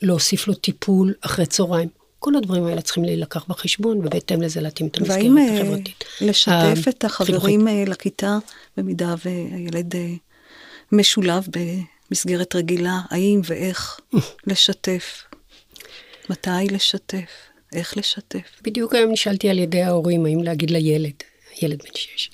[0.02, 1.90] להוסיף לו טיפול אחרי צהריים?
[2.20, 6.04] כל הדברים האלה צריכים להילקח בחשבון, ובהתאם לזה להתאים את המסגרת והאם אה, החברתית.
[6.22, 7.36] לשתף את החינוכית.
[7.36, 8.38] החברים אה, לכיתה,
[8.78, 10.14] במידה והילד אה,
[10.92, 11.48] משולב
[12.10, 14.00] במסגרת רגילה, האם ואיך
[14.48, 15.24] לשתף?
[16.30, 17.30] מתי לשתף?
[17.74, 18.62] איך לשתף?
[18.62, 21.24] בדיוק היום נשאלתי על ידי ההורים, האם להגיד לילד,
[21.62, 22.30] ילד בן שש.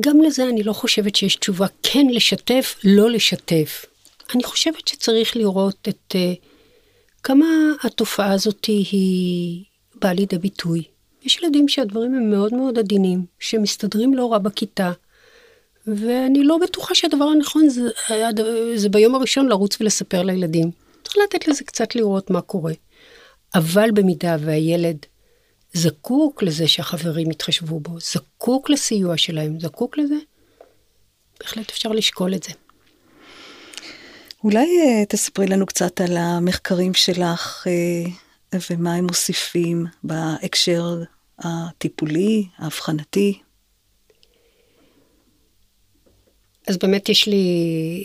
[0.00, 3.84] גם לזה אני לא חושבת שיש תשובה כן לשתף, לא לשתף.
[4.34, 6.46] אני חושבת שצריך לראות את uh,
[7.22, 7.46] כמה
[7.82, 10.82] התופעה הזאת היא באה לידי ביטוי.
[11.22, 14.92] יש ילדים שהדברים הם מאוד מאוד עדינים, שמסתדרים לא רע בכיתה,
[15.86, 17.82] ואני לא בטוחה שהדבר הנכון זה,
[18.74, 20.70] זה ביום הראשון לרוץ ולספר לילדים.
[21.04, 22.72] צריך לתת לזה קצת לראות מה קורה.
[23.54, 24.96] אבל במידה והילד
[25.72, 30.14] זקוק לזה שהחברים יתחשבו בו, זקוק לסיוע שלהם, זקוק לזה,
[31.40, 32.50] בהחלט אפשר לשקול את זה.
[34.44, 41.02] אולי אה, תספרי לנו קצת על המחקרים שלך אה, ומה הם מוסיפים בהקשר
[41.38, 43.38] הטיפולי, האבחנתי.
[46.68, 48.04] אז באמת יש לי,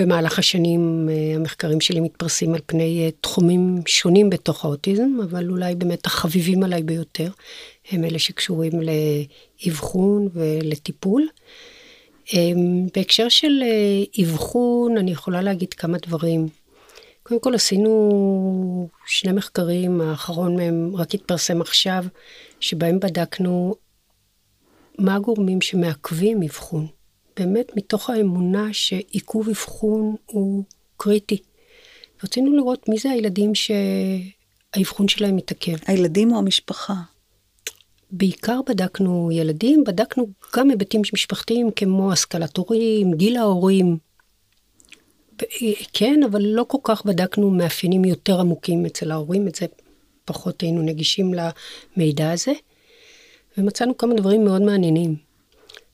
[0.00, 5.74] במהלך השנים אה, המחקרים שלי מתפרסים על פני אה, תחומים שונים בתוך האוטיזם, אבל אולי
[5.74, 7.30] באמת החביבים עליי ביותר
[7.90, 11.28] הם אלה שקשורים לאבחון ולטיפול.
[12.32, 16.48] אמ, בהקשר של אה, אבחון, אני יכולה להגיד כמה דברים.
[17.22, 22.04] קודם כל עשינו שני מחקרים, האחרון מהם רק התפרסם עכשיו,
[22.60, 23.74] שבהם בדקנו
[24.98, 26.86] מה הגורמים שמעכבים אבחון.
[27.40, 30.64] באמת מתוך האמונה שעיכוב אבחון הוא
[30.96, 31.38] קריטי.
[32.24, 35.76] רצינו לראות מי זה הילדים שהאבחון שלהם מתעכב.
[35.86, 36.94] הילדים או המשפחה?
[38.10, 40.26] בעיקר בדקנו ילדים, בדקנו
[40.56, 43.98] גם היבטים משפחתיים כמו השכלת הורים, גיל ההורים.
[45.92, 49.66] כן, אבל לא כל כך בדקנו מאפיינים יותר עמוקים אצל ההורים, את זה
[50.24, 51.32] פחות היינו נגישים
[51.96, 52.52] למידע הזה.
[53.58, 55.29] ומצאנו כמה דברים מאוד מעניינים.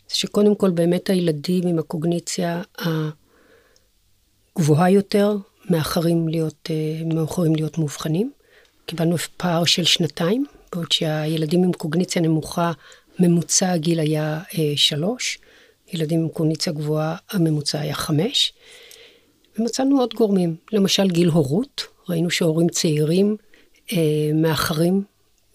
[0.08, 2.62] שקודם כל באמת הילדים עם הקוגניציה
[4.56, 5.36] הגבוהה יותר
[5.70, 8.32] מאחרים להיות, אה, מאוחרים להיות מאובחנים.
[8.86, 12.72] קיבלנו פער של שנתיים, בעוד שהילדים עם קוגניציה נמוכה,
[13.18, 15.38] ממוצע הגיל היה אה, שלוש,
[15.92, 18.52] ילדים עם קוגניציה גבוהה, הממוצע היה חמש.
[19.58, 23.36] ומצאנו עוד גורמים, למשל גיל הורות, ראינו שהורים צעירים
[23.92, 25.02] אה, מאחרים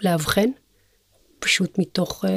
[0.01, 0.49] לאבחן,
[1.41, 2.29] פשוט מתוך, אה,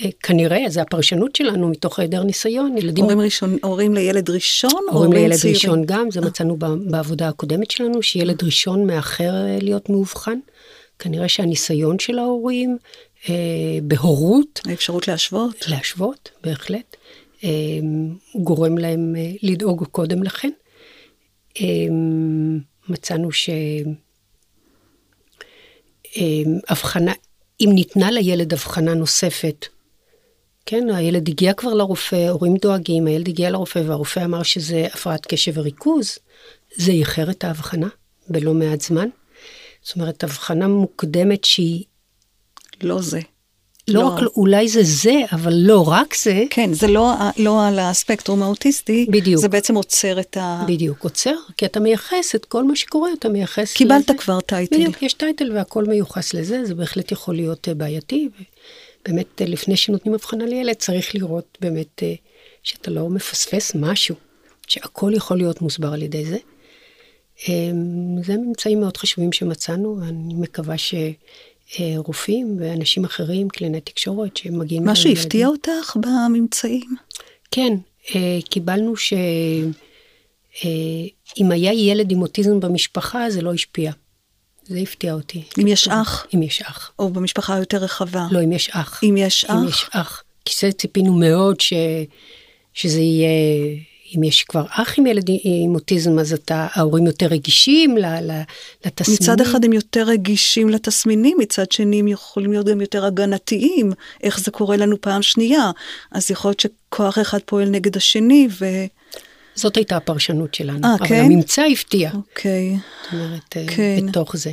[0.00, 2.78] אה, כנראה, זו הפרשנות שלנו, מתוך היעדר ניסיון.
[2.78, 3.04] ילדים...
[3.04, 4.84] הורים, ראשון, הורים לילד ראשון?
[4.90, 5.56] הורים לילד צעירים?
[5.56, 6.56] ראשון גם, זה מצאנו
[6.90, 10.38] בעבודה הקודמת שלנו, שילד ראשון מאחר אה, להיות מאובחן.
[10.98, 12.76] כנראה שהניסיון של ההורים
[13.28, 13.34] אה,
[13.82, 14.60] בהורות...
[14.66, 15.68] האפשרות להשוות.
[15.68, 16.96] להשוות, בהחלט.
[17.44, 17.50] אה,
[18.34, 20.50] גורם להם אה, לדאוג קודם לכן.
[21.60, 21.64] אה,
[22.88, 23.62] מצאנו שהבחנה,
[27.12, 27.16] אה,
[27.60, 29.66] אם ניתנה לילד הבחנה נוספת,
[30.66, 35.52] כן, הילד הגיע כבר לרופא, הורים דואגים, הילד הגיע לרופא והרופא אמר שזה הפרעת קשב
[35.58, 36.18] וריכוז,
[36.76, 37.88] זה איחר את ההבחנה
[38.28, 39.08] בלא מעט זמן.
[39.82, 41.84] זאת אומרת, הבחנה מוקדמת שהיא...
[42.82, 43.20] לא זה.
[43.88, 46.44] לא, לא רק, אולי זה זה, אבל לא רק זה.
[46.50, 49.06] כן, זה לא, לא על הספקטרום האוטיסטי.
[49.10, 49.40] בדיוק.
[49.40, 50.64] זה בעצם עוצר את ה...
[50.68, 54.18] בדיוק, עוצר, כי אתה מייחס את כל מה שקורה, אתה מייחס קיבלת לזה.
[54.18, 54.76] כבר טייטל.
[54.76, 58.28] בדיוק, יש טייטל והכל מיוחס לזה, זה בהחלט יכול להיות אה, בעייתי.
[59.04, 62.14] באמת, אה, לפני שנותנים הבחנה לילד, צריך לראות באמת אה,
[62.62, 64.14] שאתה לא מפספס משהו,
[64.66, 66.38] שהכל יכול להיות מוסבר על ידי זה.
[68.22, 70.78] זה ממצאים מאוד חשובים שמצאנו, ואני מקווה
[71.72, 74.84] שרופאים ואנשים אחרים, קליני תקשורת, שמגיעים...
[74.84, 76.96] משהו הפתיע אותך בממצאים?
[77.50, 77.72] כן,
[78.14, 79.70] אה, קיבלנו שאם
[81.40, 83.92] אה, היה ילד עם אוטיזם במשפחה, זה לא השפיע.
[84.64, 85.42] זה הפתיע אותי.
[85.60, 86.26] אם יש אח?
[86.34, 86.92] אם יש אח.
[86.98, 88.26] או במשפחה יותר רחבה?
[88.30, 89.00] לא, אם יש אח.
[89.04, 89.50] אם יש אח?
[89.50, 90.22] אם יש אח.
[90.44, 91.72] כי זה ציפינו מאוד ש...
[92.74, 93.28] שזה יהיה
[94.16, 97.96] אם יש כבר אח עם ילד עם אוטיזם, אז אתה, ההורים יותר רגישים
[98.84, 99.18] לתסמינים.
[99.22, 104.40] מצד אחד הם יותר רגישים לתסמינים, מצד שני הם יכולים להיות גם יותר הגנתיים, איך
[104.40, 105.70] זה קורה לנו פעם שנייה.
[106.12, 108.66] אז יכול להיות שכוח אחד פועל נגד השני, ו...
[109.54, 111.24] זאת הייתה הפרשנות שלנו, 아, אבל כן?
[111.24, 112.10] הממצא הפתיע.
[112.14, 112.76] אוקיי.
[113.04, 114.06] זאת אומרת, אה, כן.
[114.08, 114.50] בתוך זה.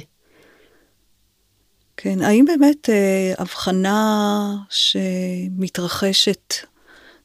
[1.97, 6.53] כן, האם באמת אה, הבחנה שמתרחשת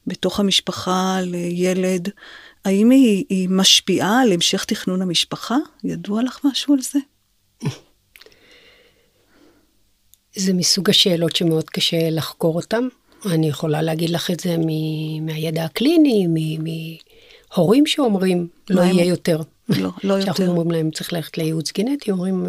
[0.07, 2.09] בתוך המשפחה לילד,
[2.65, 5.57] האם היא, היא משפיעה על המשך תכנון המשפחה?
[5.83, 6.99] ידוע לך משהו על זה?
[10.35, 12.87] זה מסוג השאלות שמאוד קשה לחקור אותן.
[13.25, 14.55] אני יכולה להגיד לך את זה
[15.21, 19.05] מהידע הקליני, מהורים שאומרים, לא יהיה.
[19.05, 19.41] יותר.
[19.69, 20.33] לא, לא יותר.
[20.33, 22.45] כשאנחנו אומרים להם, צריך ללכת לייעוץ גנטי, אומרים,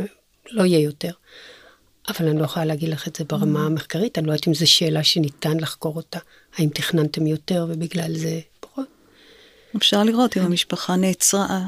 [0.51, 1.11] לא יהיה יותר.
[2.09, 3.67] אבל אני לא יכולה להגיד לך את זה ברמה mm.
[3.67, 6.19] המחקרית, אני לא יודעת אם זו שאלה שניתן לחקור אותה.
[6.57, 8.87] האם תכננתם יותר ובגלל זה פחות?
[9.77, 11.61] אפשר לראות אם המשפחה נעצרה,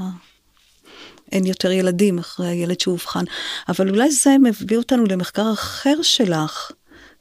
[1.32, 3.24] אין יותר ילדים אחרי הילד שאובחן.
[3.68, 6.70] אבל אולי זה מביא אותנו למחקר אחר שלך,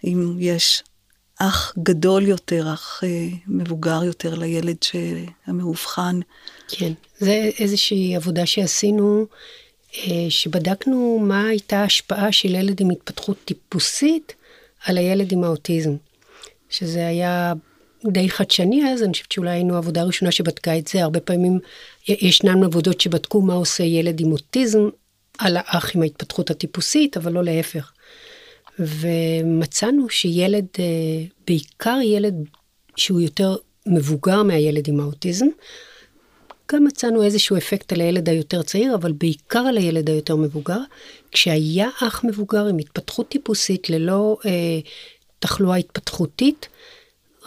[0.04, 0.84] אם יש
[1.40, 4.78] אח גדול יותר, אח אה, מבוגר יותר לילד
[5.46, 6.20] המאובחן.
[6.68, 9.26] כן, זה איזושהי עבודה שעשינו.
[9.98, 14.36] אה, שבדקנו מה הייתה ההשפעה של ילד עם התפתחות טיפוסית
[14.86, 15.96] על הילד עם האוטיזם.
[16.70, 17.54] שזה היה
[18.08, 21.04] די חדשני אז, אני חושבת שאולי היינו העבודה הראשונה שבדקה את זה.
[21.04, 21.60] הרבה פעמים
[22.08, 24.90] ישנן עבודות שבדקו מה עושה ילד עם אוטיזם
[25.38, 27.92] על האח עם ההתפתחות הטיפוסית, אבל לא להפך.
[28.80, 30.84] ומצאנו שילד, אה,
[31.48, 32.36] בעיקר ילד
[32.96, 33.56] שהוא יותר
[33.86, 35.46] מבוגר מהילד עם האוטיזם,
[36.72, 40.80] גם מצאנו איזשהו אפקט על הילד היותר צעיר, אבל בעיקר על הילד היותר מבוגר.
[41.32, 44.80] כשהיה אח מבוגר עם התפתחות טיפוסית ללא אה,
[45.40, 46.68] תחלואה התפתחותית,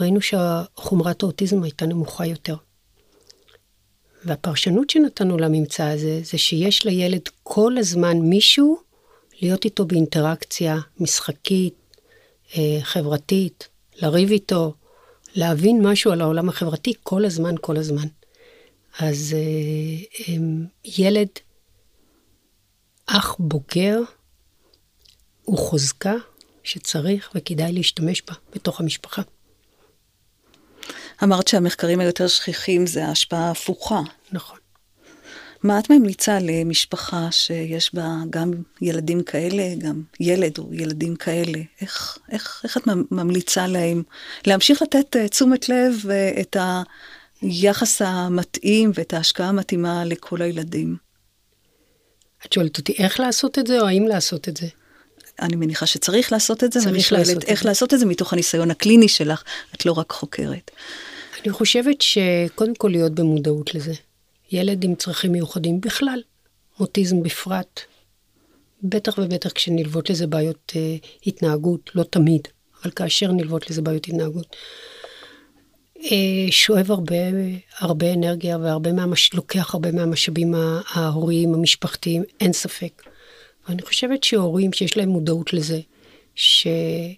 [0.00, 2.56] ראינו שחומרת האוטיזם הייתה נמוכה יותר.
[4.24, 8.78] והפרשנות שנתנו לממצא הזה, זה שיש לילד כל הזמן מישהו
[9.42, 11.74] להיות איתו באינטראקציה משחקית,
[12.56, 13.68] אה, חברתית,
[14.02, 14.74] לריב איתו,
[15.34, 18.06] להבין משהו על העולם החברתי כל הזמן, כל הזמן.
[18.98, 20.34] אז אה,
[20.84, 21.28] ילד,
[23.06, 24.00] אח בוגר,
[25.44, 26.14] הוא חוזקה
[26.64, 29.22] שצריך וכדאי להשתמש בה בתוך המשפחה.
[31.22, 34.00] אמרת שהמחקרים היותר שכיחים זה ההשפעה ההפוכה.
[34.32, 34.58] נכון.
[35.62, 41.58] מה את ממליצה למשפחה שיש בה גם ילדים כאלה, גם ילד או ילדים כאלה?
[41.80, 44.02] איך, איך, איך את ממליצה להם
[44.46, 46.56] להמשיך לתת uh, תשומת לב uh, את
[47.42, 50.96] היחס המתאים ואת ההשקעה המתאימה לכל הילדים?
[52.46, 54.66] את שואלת אותי איך לעשות את זה או האם לעשות את זה?
[55.40, 59.08] אני מניחה שצריך לעשות את זה, ואני שואלת איך לעשות את זה מתוך הניסיון הקליני
[59.08, 59.42] שלך,
[59.74, 60.70] את לא רק חוקרת.
[61.44, 63.92] אני חושבת שקודם כל להיות במודעות לזה.
[64.52, 66.22] ילד עם צרכים מיוחדים בכלל,
[66.80, 67.80] אוטיזם בפרט,
[68.82, 72.48] בטח ובטח כשנלוות לזה בעיות אה, התנהגות, לא תמיד,
[72.82, 74.56] אבל כאשר נלוות לזה בעיות התנהגות.
[76.04, 77.16] אה, שואב הרבה,
[77.78, 79.34] הרבה אנרגיה והרבה מהמש...
[79.34, 80.54] לוקח הרבה מהמשאבים
[80.90, 83.02] ההוריים, המשפחתיים, אין ספק.
[83.68, 85.80] ואני חושבת שהורים שיש להם מודעות לזה,
[86.34, 87.16] שיש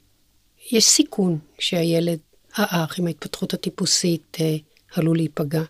[0.80, 2.18] סיכון שהילד,
[2.54, 4.56] האח עם ההתפתחות הטיפוסית, אה,
[4.94, 5.62] עלול להיפגע.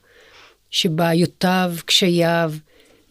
[0.70, 2.53] שבעיותיו, קשייו,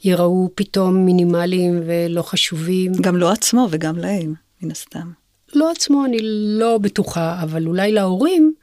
[0.04, 2.92] ייראו פתאום מינימליים ולא חשובים.
[3.02, 5.12] גם לא עצמו וגם להם, מן הסתם.
[5.54, 6.18] לא עצמו, אני
[6.60, 8.54] לא בטוחה, אבל אולי להורים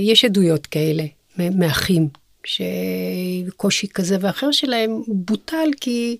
[0.00, 1.04] יש עדויות כאלה
[1.38, 2.08] מאחים,
[2.44, 6.16] שקושי כזה ואחר שלהם בוטל כי...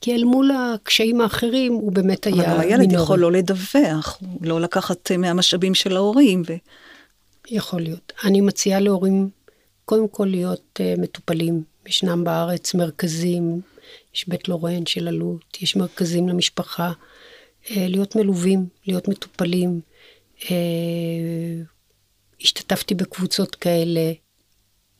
[0.00, 2.54] כי אל מול הקשיים האחרים הוא באמת היה מינורי.
[2.54, 2.92] אבל הילד.
[2.92, 6.42] יכול לא לדווח, לא לקחת מהמשאבים של ההורים.
[6.48, 6.52] ו...
[7.50, 8.12] יכול להיות.
[8.24, 9.28] אני מציעה להורים
[9.84, 11.62] קודם כל להיות uh, מטופלים.
[11.86, 13.60] ישנם בארץ מרכזים,
[14.14, 19.80] יש בית לורן של אלו"ט, יש מרכזים למשפחה, uh, להיות מלווים, להיות מטופלים.
[20.40, 20.46] Uh,
[22.44, 24.12] השתתפתי בקבוצות כאלה,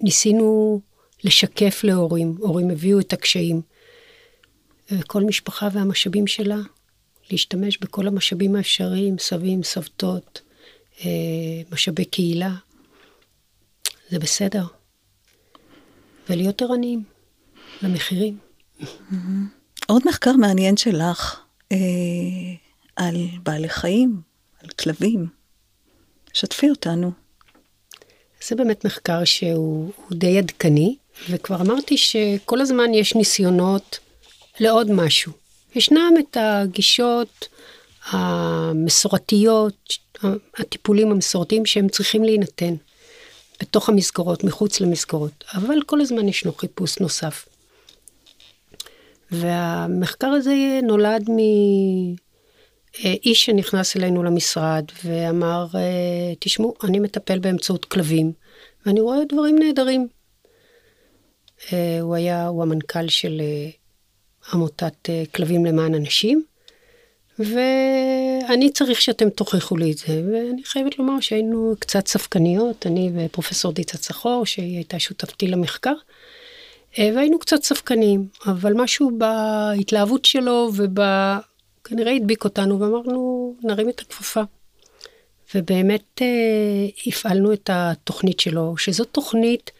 [0.00, 0.80] ניסינו
[1.24, 3.60] לשקף להורים, הורים הביאו את הקשיים.
[4.90, 6.58] וכל משפחה והמשאבים שלה,
[7.30, 10.40] להשתמש בכל המשאבים האפשריים, סבים, סבתות,
[11.72, 12.54] משאבי קהילה,
[14.10, 14.66] זה בסדר.
[16.28, 17.02] ולהיות ערניים
[17.82, 18.38] למחירים.
[19.86, 21.40] עוד מחקר מעניין שלך
[21.72, 21.76] אה,
[22.96, 24.20] על בעלי חיים,
[24.62, 25.26] על כלבים.
[26.32, 27.23] שתפי אותנו.
[28.48, 30.96] זה באמת מחקר שהוא די עדכני,
[31.30, 33.98] וכבר אמרתי שכל הזמן יש ניסיונות
[34.60, 35.32] לעוד משהו.
[35.74, 37.48] ישנם את הגישות
[38.10, 39.92] המסורתיות,
[40.58, 42.74] הטיפולים המסורתיים שהם צריכים להינתן.
[43.60, 47.48] בתוך המסגרות, מחוץ למסגרות, אבל כל הזמן ישנו חיפוש נוסף.
[49.30, 51.30] והמחקר הזה נולד
[52.98, 55.66] מאיש שנכנס אלינו למשרד ואמר,
[56.40, 58.32] תשמעו, אני מטפל באמצעות כלבים,
[58.86, 60.08] ואני רואה דברים נהדרים.
[62.00, 63.42] הוא היה, הוא המנכ"ל של
[64.52, 66.44] עמותת כלבים למען אנשים,
[67.38, 73.72] ואני צריך שאתם תוכיחו לי את זה, ואני חייבת לומר שהיינו קצת ספקניות, אני ופרופסור
[73.72, 75.94] דיצה צחור, שהיא הייתה שותפתי למחקר,
[76.98, 80.70] אה, והיינו קצת ספקניים, אבל משהו בהתלהבות שלו
[81.84, 84.42] וכנראה הדביק אותנו, ואמרנו, נרים את הכפפה.
[85.54, 86.26] ובאמת אה,
[87.06, 89.70] הפעלנו את התוכנית שלו, שזו תוכנית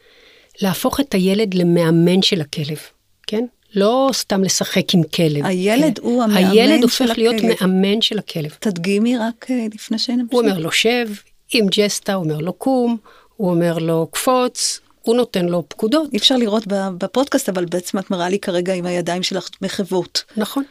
[0.62, 2.78] להפוך את הילד למאמן של הכלב,
[3.26, 3.44] כן?
[3.74, 5.46] לא סתם לשחק עם כלב.
[5.46, 6.06] הילד כן.
[6.06, 6.58] הוא המאמן של הכלב.
[6.58, 8.56] הילד הופך להיות מאמן של הכלב.
[8.60, 10.32] תדגימי רק אה, לפני שנמשיך.
[10.32, 11.08] הוא אומר לו שב,
[11.52, 12.96] עם ג'סטה, הוא אומר לו קום,
[13.36, 16.12] הוא אומר לו קפוץ, הוא נותן לו פקודות.
[16.12, 16.64] אי אפשר לראות
[16.98, 20.24] בפודקאסט, אבל בעצם את מראה לי כרגע עם הידיים שלך מחוות.
[20.36, 20.64] נכון.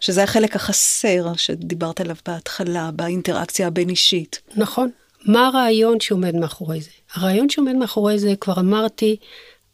[0.00, 4.40] שזה החלק החסר שדיברת עליו בהתחלה, באינטראקציה הבין-אישית.
[4.56, 4.90] נכון.
[5.26, 6.90] מה הרעיון שעומד מאחורי זה?
[7.14, 9.16] הרעיון שעומד מאחורי זה, כבר אמרתי,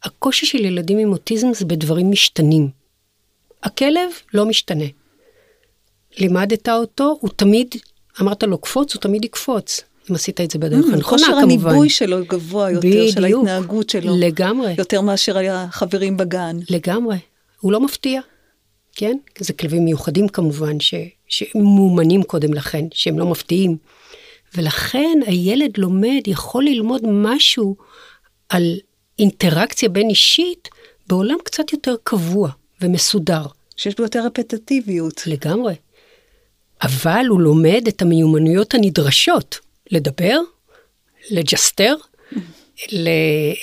[0.02, 2.68] הקושי של ילדים עם אוטיזם זה בדברים משתנים.
[3.62, 4.84] הכלב לא משתנה.
[6.18, 7.74] לימדת אותו, הוא תמיד,
[8.20, 9.80] אמרת לו קפוץ, הוא תמיד יקפוץ.
[10.10, 11.42] אם עשית את זה בדרך mm, הנכונה כמובן.
[11.42, 14.16] כושר הניבוי שלו גבוה יותר, בדיוק, של ההתנהגות שלו.
[14.18, 14.74] לגמרי.
[14.78, 16.56] יותר מאשר היה חברים בגן.
[16.70, 17.16] לגמרי.
[17.60, 18.20] הוא לא מפתיע,
[18.96, 19.16] כן?
[19.38, 20.94] זה כלבים מיוחדים כמובן, ש,
[21.28, 23.76] שמאומנים קודם לכן, שהם לא מפתיעים.
[24.54, 27.76] ולכן הילד לומד, יכול ללמוד משהו
[28.48, 28.76] על
[29.18, 30.68] אינטראקציה בין אישית
[31.06, 33.46] בעולם קצת יותר קבוע ומסודר.
[33.76, 35.26] שיש בו יותר רפטטיביות.
[35.26, 35.74] לגמרי.
[36.82, 39.58] אבל הוא לומד את המיומנויות הנדרשות,
[39.90, 40.38] לדבר,
[41.30, 41.94] לג'סטר,
[42.92, 43.08] ל,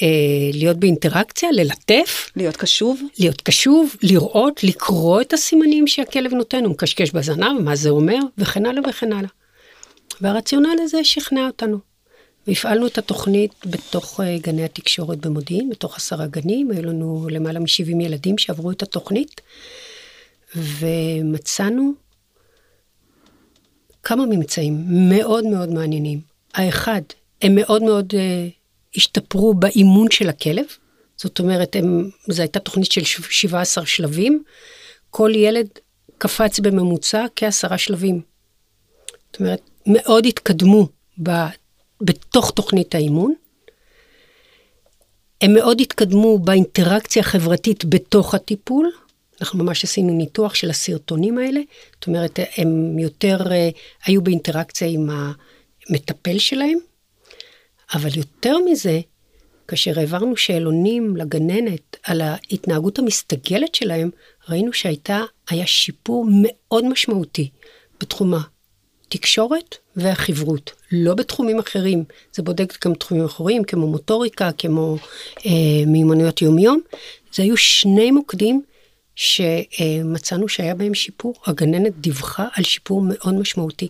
[0.01, 0.07] אה,
[0.53, 2.31] להיות באינטראקציה, ללטף.
[2.35, 3.01] להיות קשוב.
[3.19, 8.65] להיות קשוב, לראות, לקרוא את הסימנים שהכלב נותן, הוא מקשקש בזנב, מה זה אומר, וכן
[8.65, 9.29] הלאה וכן הלאה.
[10.21, 11.77] והרציונל הזה שכנע אותנו.
[12.47, 18.03] והפעלנו את התוכנית בתוך אה, גני התקשורת במודיעין, בתוך עשרה גנים, היו לנו למעלה מ-70
[18.03, 19.41] ילדים שעברו את התוכנית,
[20.55, 21.93] ומצאנו
[24.03, 26.19] כמה ממצאים מאוד מאוד מעניינים.
[26.53, 27.01] האחד,
[27.41, 28.62] הם מאוד מאוד uh,
[28.95, 30.65] השתפרו באימון של הכלב,
[31.17, 31.75] זאת אומרת,
[32.27, 34.43] זו הייתה תוכנית של 17 שלבים,
[35.09, 35.67] כל ילד
[36.17, 38.21] קפץ בממוצע כעשרה שלבים.
[39.31, 40.87] זאת אומרת, מאוד התקדמו
[41.23, 41.31] ב,
[42.01, 43.33] בתוך תוכנית האימון.
[45.41, 48.91] הם מאוד התקדמו באינטראקציה החברתית בתוך הטיפול.
[49.41, 51.59] אנחנו ממש עשינו ניתוח של הסרטונים האלה.
[51.93, 53.75] זאת אומרת, הם יותר uh,
[54.05, 56.77] היו באינטראקציה עם המטפל שלהם.
[57.93, 58.99] אבל יותר מזה,
[59.67, 64.09] כאשר העברנו שאלונים לגננת על ההתנהגות המסתגלת שלהם,
[64.49, 67.49] ראינו שהיה שיפור מאוד משמעותי
[67.99, 68.33] בתחום
[69.13, 72.03] התקשורת והחברות, לא בתחומים אחרים.
[72.33, 74.97] זה בודק גם תחומים אחרים, כמו מוטוריקה, כמו
[75.45, 75.51] אה,
[75.87, 76.81] מיומנויות יומיום.
[77.33, 78.61] זה היו שני מוקדים
[79.15, 81.33] שמצאנו שהיה בהם שיפור.
[81.45, 83.87] הגננת דיווחה על שיפור מאוד משמעותי.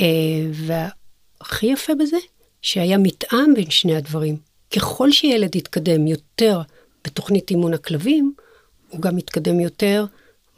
[0.00, 0.04] אה,
[0.52, 2.16] והכי יפה בזה,
[2.62, 4.36] שהיה מתאם בין שני הדברים.
[4.76, 6.60] ככל שילד יתקדם יותר
[7.04, 8.34] בתוכנית אימון הכלבים,
[8.88, 10.04] הוא גם יתקדם יותר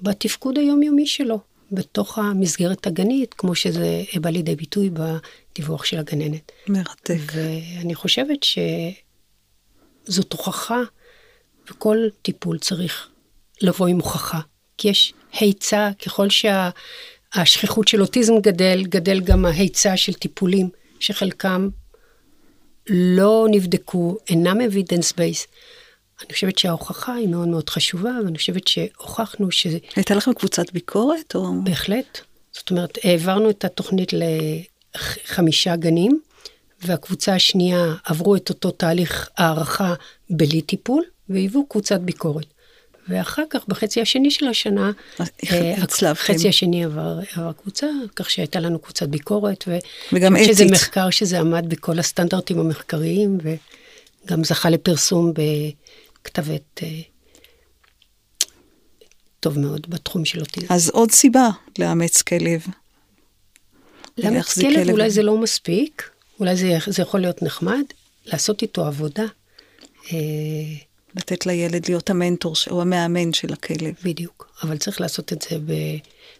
[0.00, 1.40] בתפקוד היומיומי שלו,
[1.72, 6.52] בתוך המסגרת הגנית, כמו שזה בא לידי ביטוי בדיווח של הגננת.
[6.68, 7.16] מרתק.
[7.34, 8.38] ואני חושבת
[10.06, 10.82] שזאת הוכחה,
[11.70, 13.08] וכל טיפול צריך
[13.62, 14.40] לבוא עם הוכחה.
[14.78, 20.68] כי יש היצע, ככל שהשכיחות של אוטיזם גדל, גדל גם ההיצע של טיפולים,
[21.00, 21.68] שחלקם
[22.88, 25.48] לא נבדקו, אינם evidence based.
[26.24, 29.66] אני חושבת שההוכחה היא מאוד מאוד חשובה, ואני חושבת שהוכחנו ש...
[29.96, 31.34] הייתה לכם קבוצת ביקורת?
[31.34, 31.52] או...
[31.64, 32.20] בהחלט.
[32.52, 34.12] זאת אומרת, העברנו את התוכנית
[34.94, 36.20] לחמישה גנים,
[36.82, 39.94] והקבוצה השנייה עברו את אותו תהליך הערכה
[40.30, 42.46] בלי טיפול, והיוו קבוצת ביקורת.
[43.08, 44.90] ואחר כך, בחצי השני של השנה,
[45.52, 45.74] אה,
[46.10, 47.86] החצי השני עבר, עבר קבוצה,
[48.16, 49.64] כך שהייתה לנו קבוצת ביקורת,
[50.12, 50.48] וגם אתית.
[50.48, 57.00] שזה מחקר שזה עמד בכל הסטנדרטים המחקריים, וגם זכה לפרסום בכתב עת אה,
[59.40, 60.66] טוב מאוד בתחום של אוטיזם.
[60.70, 61.48] אז עוד סיבה
[61.78, 62.66] לאמץ כלב.
[64.18, 67.82] לאמץ כלב, כלב אולי זה לא מספיק, אולי זה, זה יכול להיות נחמד,
[68.24, 69.24] לעשות איתו עבודה.
[71.16, 73.94] לתת לילד להיות המנטור או המאמן של הכלב.
[74.04, 75.72] בדיוק, אבל צריך לעשות את זה ב...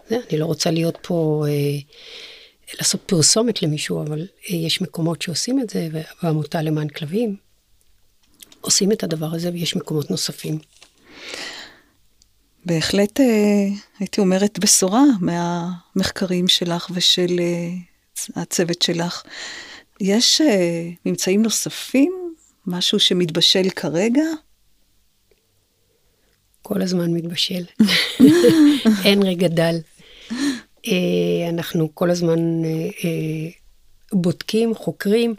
[0.09, 1.79] זה, אני לא רוצה להיות פה, אה,
[2.79, 7.37] לעשות פרסומת למישהו, אבל אה, יש מקומות שעושים את זה, והעמותה למען כלבים
[8.61, 10.59] עושים את הדבר הזה, ויש מקומות נוספים.
[12.67, 13.27] בהחלט אה,
[13.99, 19.23] הייתי אומרת בשורה מהמחקרים שלך ושל אה, הצוות שלך.
[20.01, 22.13] יש אה, ממצאים נוספים?
[22.67, 24.25] משהו שמתבשל כרגע?
[26.67, 27.65] כל הזמן מתבשל.
[29.05, 29.77] אין רגע דל.
[30.87, 32.71] אה, אנחנו כל הזמן אה,
[33.05, 33.49] אה,
[34.13, 35.35] בודקים, חוקרים.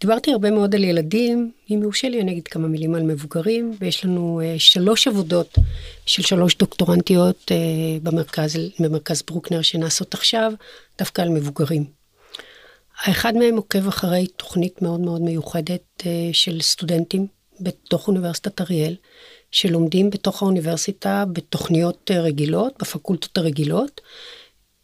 [0.00, 4.04] דיברתי הרבה מאוד על ילדים, אם יורשה לי אני אגיד כמה מילים על מבוגרים, ויש
[4.04, 5.58] לנו שלוש עבודות
[6.06, 7.52] של שלוש דוקטורנטיות
[8.02, 10.52] במרכז, במרכז ברוקנר שנעשות עכשיו,
[10.98, 11.84] דווקא על מבוגרים.
[13.04, 16.02] האחד מהם עוקב אחרי תוכנית מאוד מאוד מיוחדת
[16.32, 17.26] של סטודנטים
[17.60, 18.96] בתוך אוניברסיטת אריאל,
[19.50, 24.00] שלומדים בתוך האוניברסיטה בתוכניות אה, רגילות, בפקולטות הרגילות.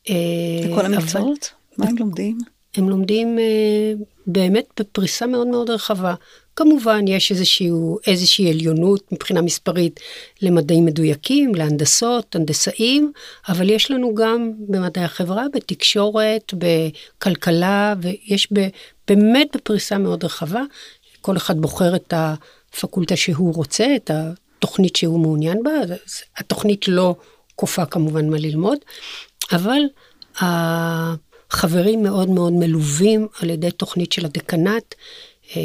[0.05, 1.51] בכל אה, המקצועות?
[1.79, 2.39] מה הם לומדים?
[2.77, 3.93] הם לומדים אה,
[4.27, 6.15] באמת בפריסה מאוד מאוד רחבה.
[6.57, 10.01] כמובן, יש איזשהו, איזושהי עליונות מבחינה מספרית
[10.43, 13.13] למדעים מדויקים, להנדסות, הנדסאים,
[13.49, 18.69] אבל יש לנו גם במדעי החברה, בתקשורת, בכלכלה, ויש ב,
[19.09, 20.63] באמת בפריסה מאוד רחבה.
[21.21, 24.11] כל אחד בוחר את הפקולטה שהוא רוצה, את
[24.59, 25.71] התוכנית שהוא מעוניין בה,
[26.37, 27.15] התוכנית לא
[27.57, 28.79] כופה כמובן מה ללמוד,
[29.53, 29.81] אבל
[30.41, 34.95] החברים מאוד מאוד מלווים על ידי תוכנית של הדקנט,
[35.57, 35.63] אה,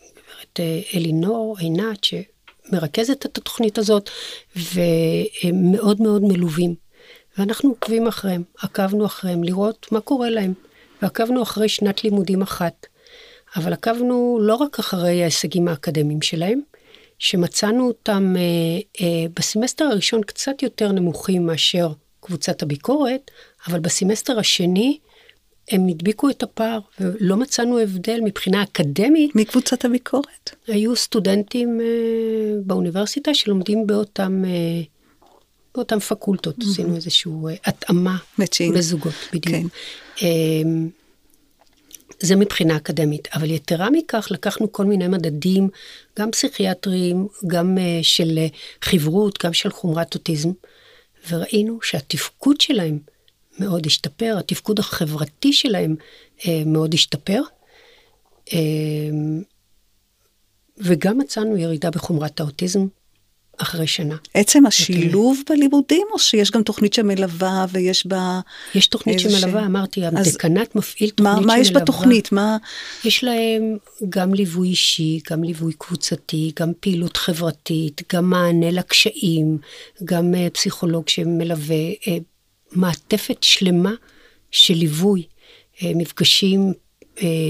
[0.00, 4.10] גברת אה, אלינור עינת, שמרכזת את התוכנית הזאת,
[4.56, 6.74] והם מאוד מאוד מלווים.
[7.38, 10.52] ואנחנו עוקבים אחריהם, עקבנו אחריהם, לראות מה קורה להם.
[11.02, 12.86] ועקבנו אחרי שנת לימודים אחת.
[13.56, 16.60] אבל עקבנו לא רק אחרי ההישגים האקדמיים שלהם,
[17.20, 18.42] שמצאנו אותם אה,
[19.00, 23.30] אה, בסמסטר הראשון קצת יותר נמוכים מאשר קבוצת הביקורת,
[23.68, 24.98] אבל בסמסטר השני
[25.70, 29.36] הם הדביקו את הפער, ולא מצאנו הבדל מבחינה אקדמית.
[29.36, 30.50] מקבוצת הביקורת?
[30.66, 31.86] היו סטודנטים אה,
[32.64, 34.82] באוניברסיטה שלומדים באותם, אה,
[35.74, 36.70] באותם פקולטות, mm-hmm.
[36.70, 38.76] עשינו איזושהי אה, התאמה מצ'ינג.
[38.76, 39.56] בזוגות, בדיוק.
[39.56, 40.26] כן.
[40.26, 40.62] אה,
[42.20, 43.28] זה מבחינה אקדמית.
[43.34, 45.68] אבל יתרה מכך, לקחנו כל מיני מדדים,
[46.18, 50.50] גם פסיכיאטריים, גם uh, של uh, חברות, גם של חומרת אוטיזם,
[51.28, 52.98] וראינו שהתפקוד שלהם
[53.58, 55.96] מאוד השתפר, התפקוד החברתי שלהם
[56.38, 57.42] uh, מאוד השתפר.
[58.48, 58.52] Uh,
[60.78, 62.86] וגם מצאנו ירידה בחומרת האוטיזם
[63.62, 64.16] אחרי שנה.
[64.34, 65.54] עצם השילוב יותר.
[65.54, 68.40] בלימודים, או שיש גם תוכנית שמלווה ויש בה...
[68.74, 69.66] יש תוכנית איזה שמלווה.
[69.66, 71.56] אמרתי, הדקנט מפעיל תוכנית מה, שמלווה.
[71.56, 72.32] מה יש בתוכנית?
[72.32, 72.56] מה...
[73.04, 73.76] יש להם
[74.08, 79.58] גם ליווי אישי, גם ליווי קבוצתי, גם פעילות חברתית, גם מענה לקשיים,
[80.04, 82.08] גם uh, פסיכולוג שמלווה, uh,
[82.72, 83.92] מעטפת שלמה
[84.50, 85.22] של ליווי,
[85.76, 86.72] uh, מפגשים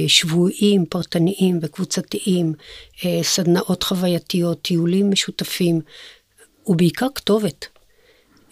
[0.06, 2.52] שבועיים, פרטניים וקבוצתיים,
[3.22, 5.80] סדנאות חווייתיות, טיולים משותפים,
[6.66, 7.66] ובעיקר כתובת.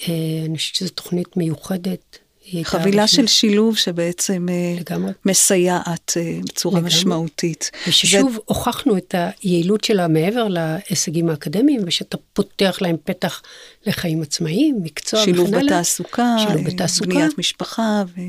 [0.09, 2.19] אני חושבת שזו תוכנית מיוחדת.
[2.63, 4.47] חבילה של שילוב שבעצם
[4.81, 5.13] לגמרי.
[5.25, 6.13] מסייעת
[6.45, 6.95] בצורה לגמרי.
[6.95, 7.71] משמעותית.
[7.89, 8.39] וששוב זה...
[8.45, 13.43] הוכחנו את היעילות שלה מעבר להישגים האקדמיים, ושאתה פותח להם פתח
[13.87, 15.47] לחיים עצמאיים, מקצוע וכן הלאה.
[15.47, 18.03] שילוב בתעסוקה, שילוב בתעסוקה, בניית משפחה.
[18.17, 18.21] ו...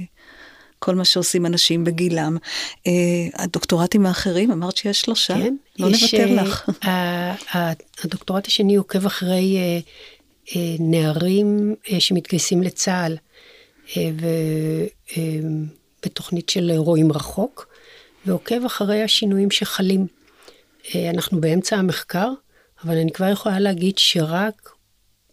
[0.79, 2.37] כל מה שעושים אנשים בגילם.
[2.77, 2.81] Uh,
[3.33, 6.69] הדוקטורטים האחרים, אמרת שיש שלושה, כן, לא יש, נוותר uh, לך.
[8.03, 9.57] הדוקטורט השני עוקב אחרי
[10.47, 13.17] uh, נערים שמתגייסים לצה"ל,
[16.01, 17.67] ובתוכנית uh, של רואים רחוק,
[18.25, 20.07] ועוקב אחרי השינויים שחלים.
[20.95, 22.29] אנחנו באמצע המחקר,
[22.83, 24.69] אבל אני כבר יכולה להגיד שרק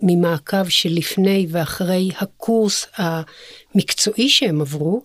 [0.03, 5.03] ממעקב שלפני ואחרי הקורס המקצועי שהם עברו,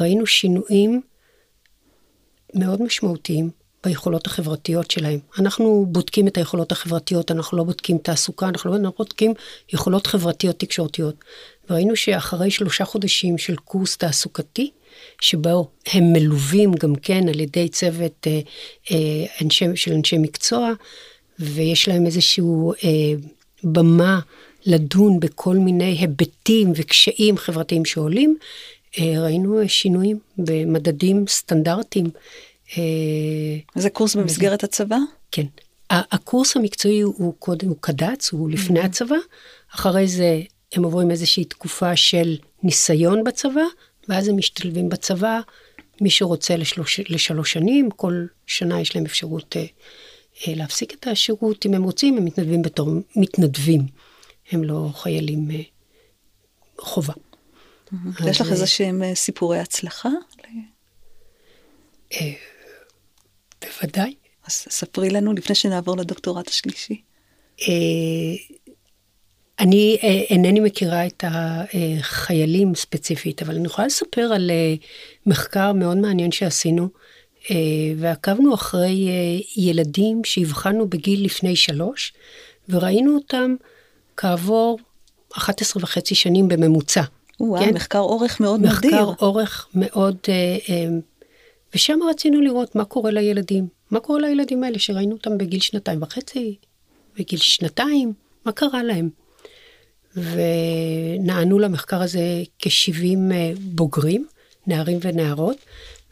[0.00, 1.00] ראינו שינויים
[2.54, 3.50] מאוד משמעותיים
[3.84, 5.18] ביכולות החברתיות שלהם.
[5.38, 9.34] אנחנו בודקים את היכולות החברתיות, אנחנו לא בודקים תעסוקה, אנחנו לא בודקים
[9.72, 11.24] יכולות חברתיות תקשורתיות.
[11.70, 14.70] וראינו שאחרי שלושה חודשים של קורס תעסוקתי,
[15.20, 18.40] שבו הם מלווים גם כן על ידי צוות אה,
[18.90, 20.72] אה, אנשי, של אנשי מקצוע,
[21.38, 22.88] ויש להם איזשהו אה,
[23.64, 24.20] במה
[24.66, 28.36] לדון בכל מיני היבטים וקשיים חברתיים שעולים,
[28.98, 32.06] ראינו שינויים במדדים סטנדרטיים.
[32.78, 32.82] אה,
[33.74, 34.98] זה קורס במסגרת הצבא?
[35.30, 35.46] כן.
[35.90, 38.84] הקורס המקצועי הוא קודם, הוא קד"צ, הוא לפני mm-hmm.
[38.84, 39.16] הצבא,
[39.74, 40.40] אחרי זה
[40.72, 43.64] הם עוברים איזושהי תקופה של ניסיון בצבא,
[44.08, 45.40] ואז הם משתלבים בצבא,
[46.00, 49.64] מי שרוצה לשלוש, לשלוש שנים, כל שנה יש להם אפשרות אה,
[50.46, 53.80] אה, להפסיק את השירות, אם הם רוצים, הם מתנדבים בתור מתנדבים,
[54.52, 55.60] הם לא חיילים אה,
[56.78, 57.14] חובה.
[58.26, 60.08] יש לך איזה שהם אה, סיפורי הצלחה?
[62.12, 62.32] אה,
[63.60, 64.14] בוודאי.
[64.46, 67.02] אז ספרי לנו לפני שנעבור לדוקטורט השלישי.
[67.60, 67.74] אה,
[69.58, 69.98] אני
[70.30, 74.50] אינני מכירה את החיילים ספציפית, אבל אני יכולה לספר על
[75.26, 76.88] מחקר מאוד מעניין שעשינו,
[77.96, 79.08] ועקבנו אחרי
[79.56, 82.12] ילדים שהבחנו בגיל לפני שלוש,
[82.68, 83.54] וראינו אותם
[84.16, 84.78] כעבור
[85.32, 87.02] 11 וחצי שנים בממוצע.
[87.40, 87.74] וואו, כן?
[87.74, 89.10] מחקר אורך מאוד מחקר נדיר.
[89.10, 90.88] מחקר אורך מאוד, אה, אה,
[91.74, 93.68] ושם רצינו לראות מה קורה לילדים.
[93.90, 96.56] מה קורה לילדים האלה שראינו אותם בגיל שנתיים וחצי,
[97.18, 98.12] בגיל שנתיים,
[98.44, 99.08] מה קרה להם?
[100.16, 104.26] ונענו למחקר הזה כ-70 אה, בוגרים,
[104.66, 105.56] נערים ונערות,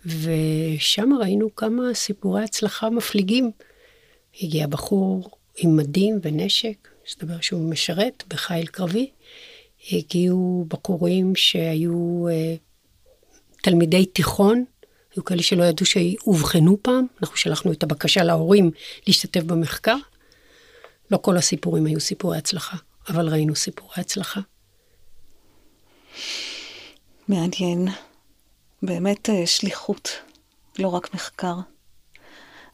[0.07, 3.51] ושם ראינו כמה סיפורי הצלחה מפליגים.
[4.43, 9.11] הגיע בחור עם מדים ונשק, מסתבר שהוא משרת בחיל קרבי,
[9.93, 12.55] הגיעו בחורים שהיו אה,
[13.63, 14.65] תלמידי תיכון,
[15.15, 18.71] היו כאלה שלא ידעו שאובחנו פעם, אנחנו שלחנו את הבקשה להורים
[19.07, 19.97] להשתתף במחקר.
[21.11, 22.77] לא כל הסיפורים היו סיפורי הצלחה,
[23.09, 24.41] אבל ראינו סיפורי הצלחה.
[27.29, 27.89] מעניין.
[28.83, 30.11] באמת אה, שליחות,
[30.79, 31.55] לא רק מחקר.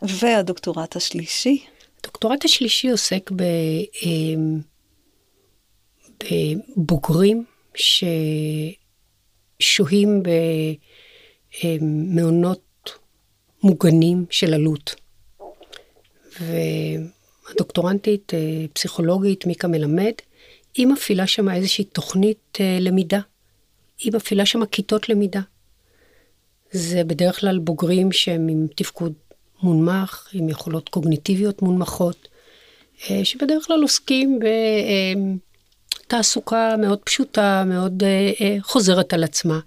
[0.03, 1.65] והדוקטורט השלישי?
[1.99, 3.43] הדוקטורט השלישי עוסק ב...
[6.23, 7.45] אה, בוגרים
[9.61, 10.23] ששוהים
[11.65, 12.63] במעונות
[13.63, 14.95] מוגנים של עלות.
[16.41, 20.13] והדוקטורנטית, אה, פסיכולוגית, מיקה מלמד,
[20.75, 23.21] היא מפעילה שם איזושהי תוכנית אה, למידה.
[23.99, 25.41] היא מפעילה שם כיתות למידה.
[26.71, 29.13] זה בדרך כלל בוגרים שהם עם תפקוד
[29.63, 32.29] מונמך, עם יכולות קוגניטיביות מונמכות,
[33.11, 34.47] אה, שבדרך כלל עוסקים ב...
[36.13, 39.61] תעסוקה מאוד פשוטה, מאוד אה, אה, חוזרת על עצמה.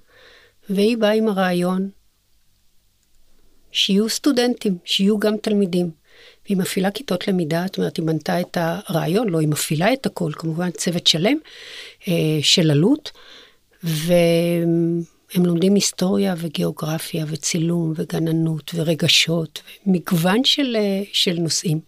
[0.69, 1.89] והיא באה עם הרעיון
[3.71, 5.91] שיהיו סטודנטים, שיהיו גם תלמידים.
[6.45, 10.31] והיא מפעילה כיתות למידה, זאת אומרת, היא מנתה את הרעיון, לא, היא מפעילה את הכל,
[10.35, 11.37] כמובן צוות שלם
[12.07, 13.11] אה, של עלות,
[15.33, 21.79] הם לומדים היסטוריה וגיאוגרפיה וצילום וגננות ורגשות, מגוון של, אה, של נושאים.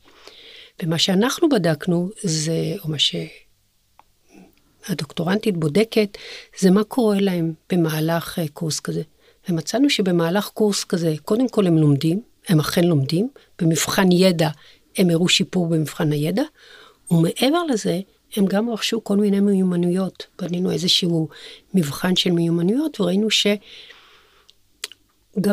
[0.84, 3.00] ומה שאנחנו בדקנו זה, או מה
[4.88, 6.18] שהדוקטורנטית בודקת,
[6.60, 9.02] זה מה קורה להם במהלך אה, קורס כזה.
[9.50, 13.30] ומצאנו שבמהלך קורס כזה, קודם כל הם לומדים, הם אכן לומדים,
[13.62, 14.50] במבחן ידע
[14.98, 16.44] הם הראו שיפור במבחן הידע,
[17.12, 18.00] ומעבר לזה,
[18.36, 20.28] הם גם רכשו כל מיני מיומנויות.
[20.42, 21.28] בנינו איזשהו
[21.74, 23.58] מבחן של מיומנויות, וראינו שגם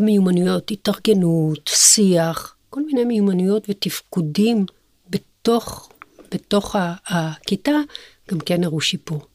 [0.05, 4.67] מיומנויות, התארגנות, שיח, כל מיני מיומנויות ותפקודים
[5.11, 5.89] בתוך,
[6.35, 6.77] בתוך
[7.07, 7.77] הכיתה,
[8.31, 9.27] גם כן הראו שיפור.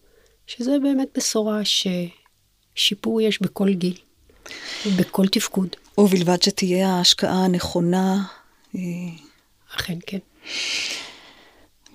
[0.47, 1.61] שזה באמת בשורה
[2.75, 3.97] ששיפור יש בכל גיל,
[4.97, 5.75] בכל תפקוד.
[5.97, 8.23] ובלבד שתהיה ההשקעה הנכונה.
[8.75, 8.81] אה,
[9.75, 10.17] אכן כן.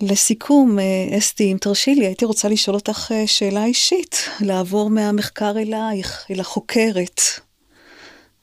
[0.00, 5.58] לסיכום, אה, אסתי, אם תרשי לי, הייתי רוצה לשאול אותך אה, שאלה אישית, לעבור מהמחקר
[5.58, 7.20] אלייך, אל החוקרת.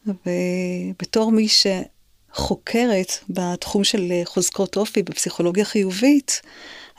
[0.05, 6.41] ובתור מי שחוקרת בתחום של חוזקות אופי בפסיכולוגיה חיובית,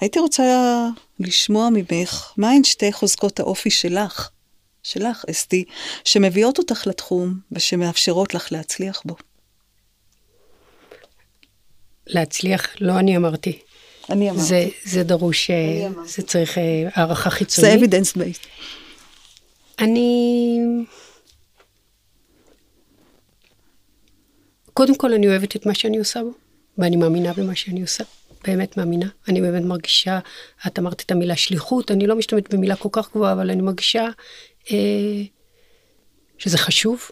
[0.01, 0.45] הייתי רוצה
[1.25, 4.31] לשמוע ממך, מהן שתי חוזקות האופי שלך,
[4.83, 5.65] שלך, אסתי,
[6.05, 9.17] שמביאות אותך לתחום ושמאפשרות לך להצליח בו?
[12.07, 13.59] להצליח, לא אני אמרתי.
[14.11, 14.45] אני אמרתי.
[14.45, 17.81] זה, זה דרוש, אה, זה צריך אה, הערכה חיצונית.
[17.81, 18.47] זה evidence based.
[19.79, 20.59] אני...
[24.73, 26.31] קודם כל, אני אוהבת את מה שאני עושה בו,
[26.79, 28.05] ואני מאמינה במה שאני עושה.
[28.45, 29.07] באמת מאמינה.
[29.29, 30.19] אני באמת מרגישה,
[30.67, 34.09] את אמרת את המילה שליחות, אני לא משתמשת במילה כל כך גבוהה, אבל אני מרגישה
[34.71, 35.23] אה,
[36.39, 37.11] שזה חשוב,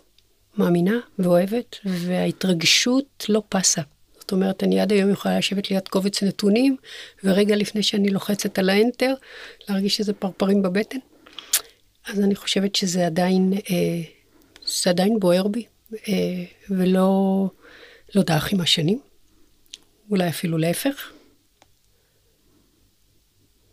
[0.58, 3.82] מאמינה ואוהבת, וההתרגשות לא פסה.
[4.18, 6.76] זאת אומרת, אני עד היום יכולה לשבת ליד קובץ נתונים,
[7.24, 9.14] ורגע לפני שאני לוחצת על האנטר,
[9.68, 10.98] להרגיש שזה פרפרים בבטן.
[12.06, 14.02] אז אני חושבת שזה עדיין, אה,
[14.66, 17.46] זה עדיין בוער בי, אה, ולא
[18.14, 19.00] לא דעך עם השנים.
[20.10, 21.12] אולי אפילו להפך.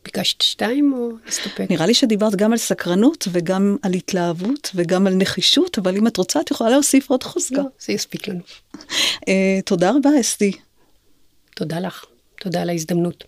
[0.07, 1.65] ביקשת שתיים או נסתפק?
[1.69, 6.17] נראה לי שדיברת גם על סקרנות וגם על התלהבות וגם על נחישות, אבל אם את
[6.17, 7.55] רוצה את יכולה להוסיף עוד חוזקה.
[7.55, 8.39] לא, זה יספיק לנו.
[8.75, 8.79] uh,
[9.65, 10.51] תודה רבה אסתי.
[11.55, 12.05] תודה לך,
[12.41, 13.23] תודה על ההזדמנות.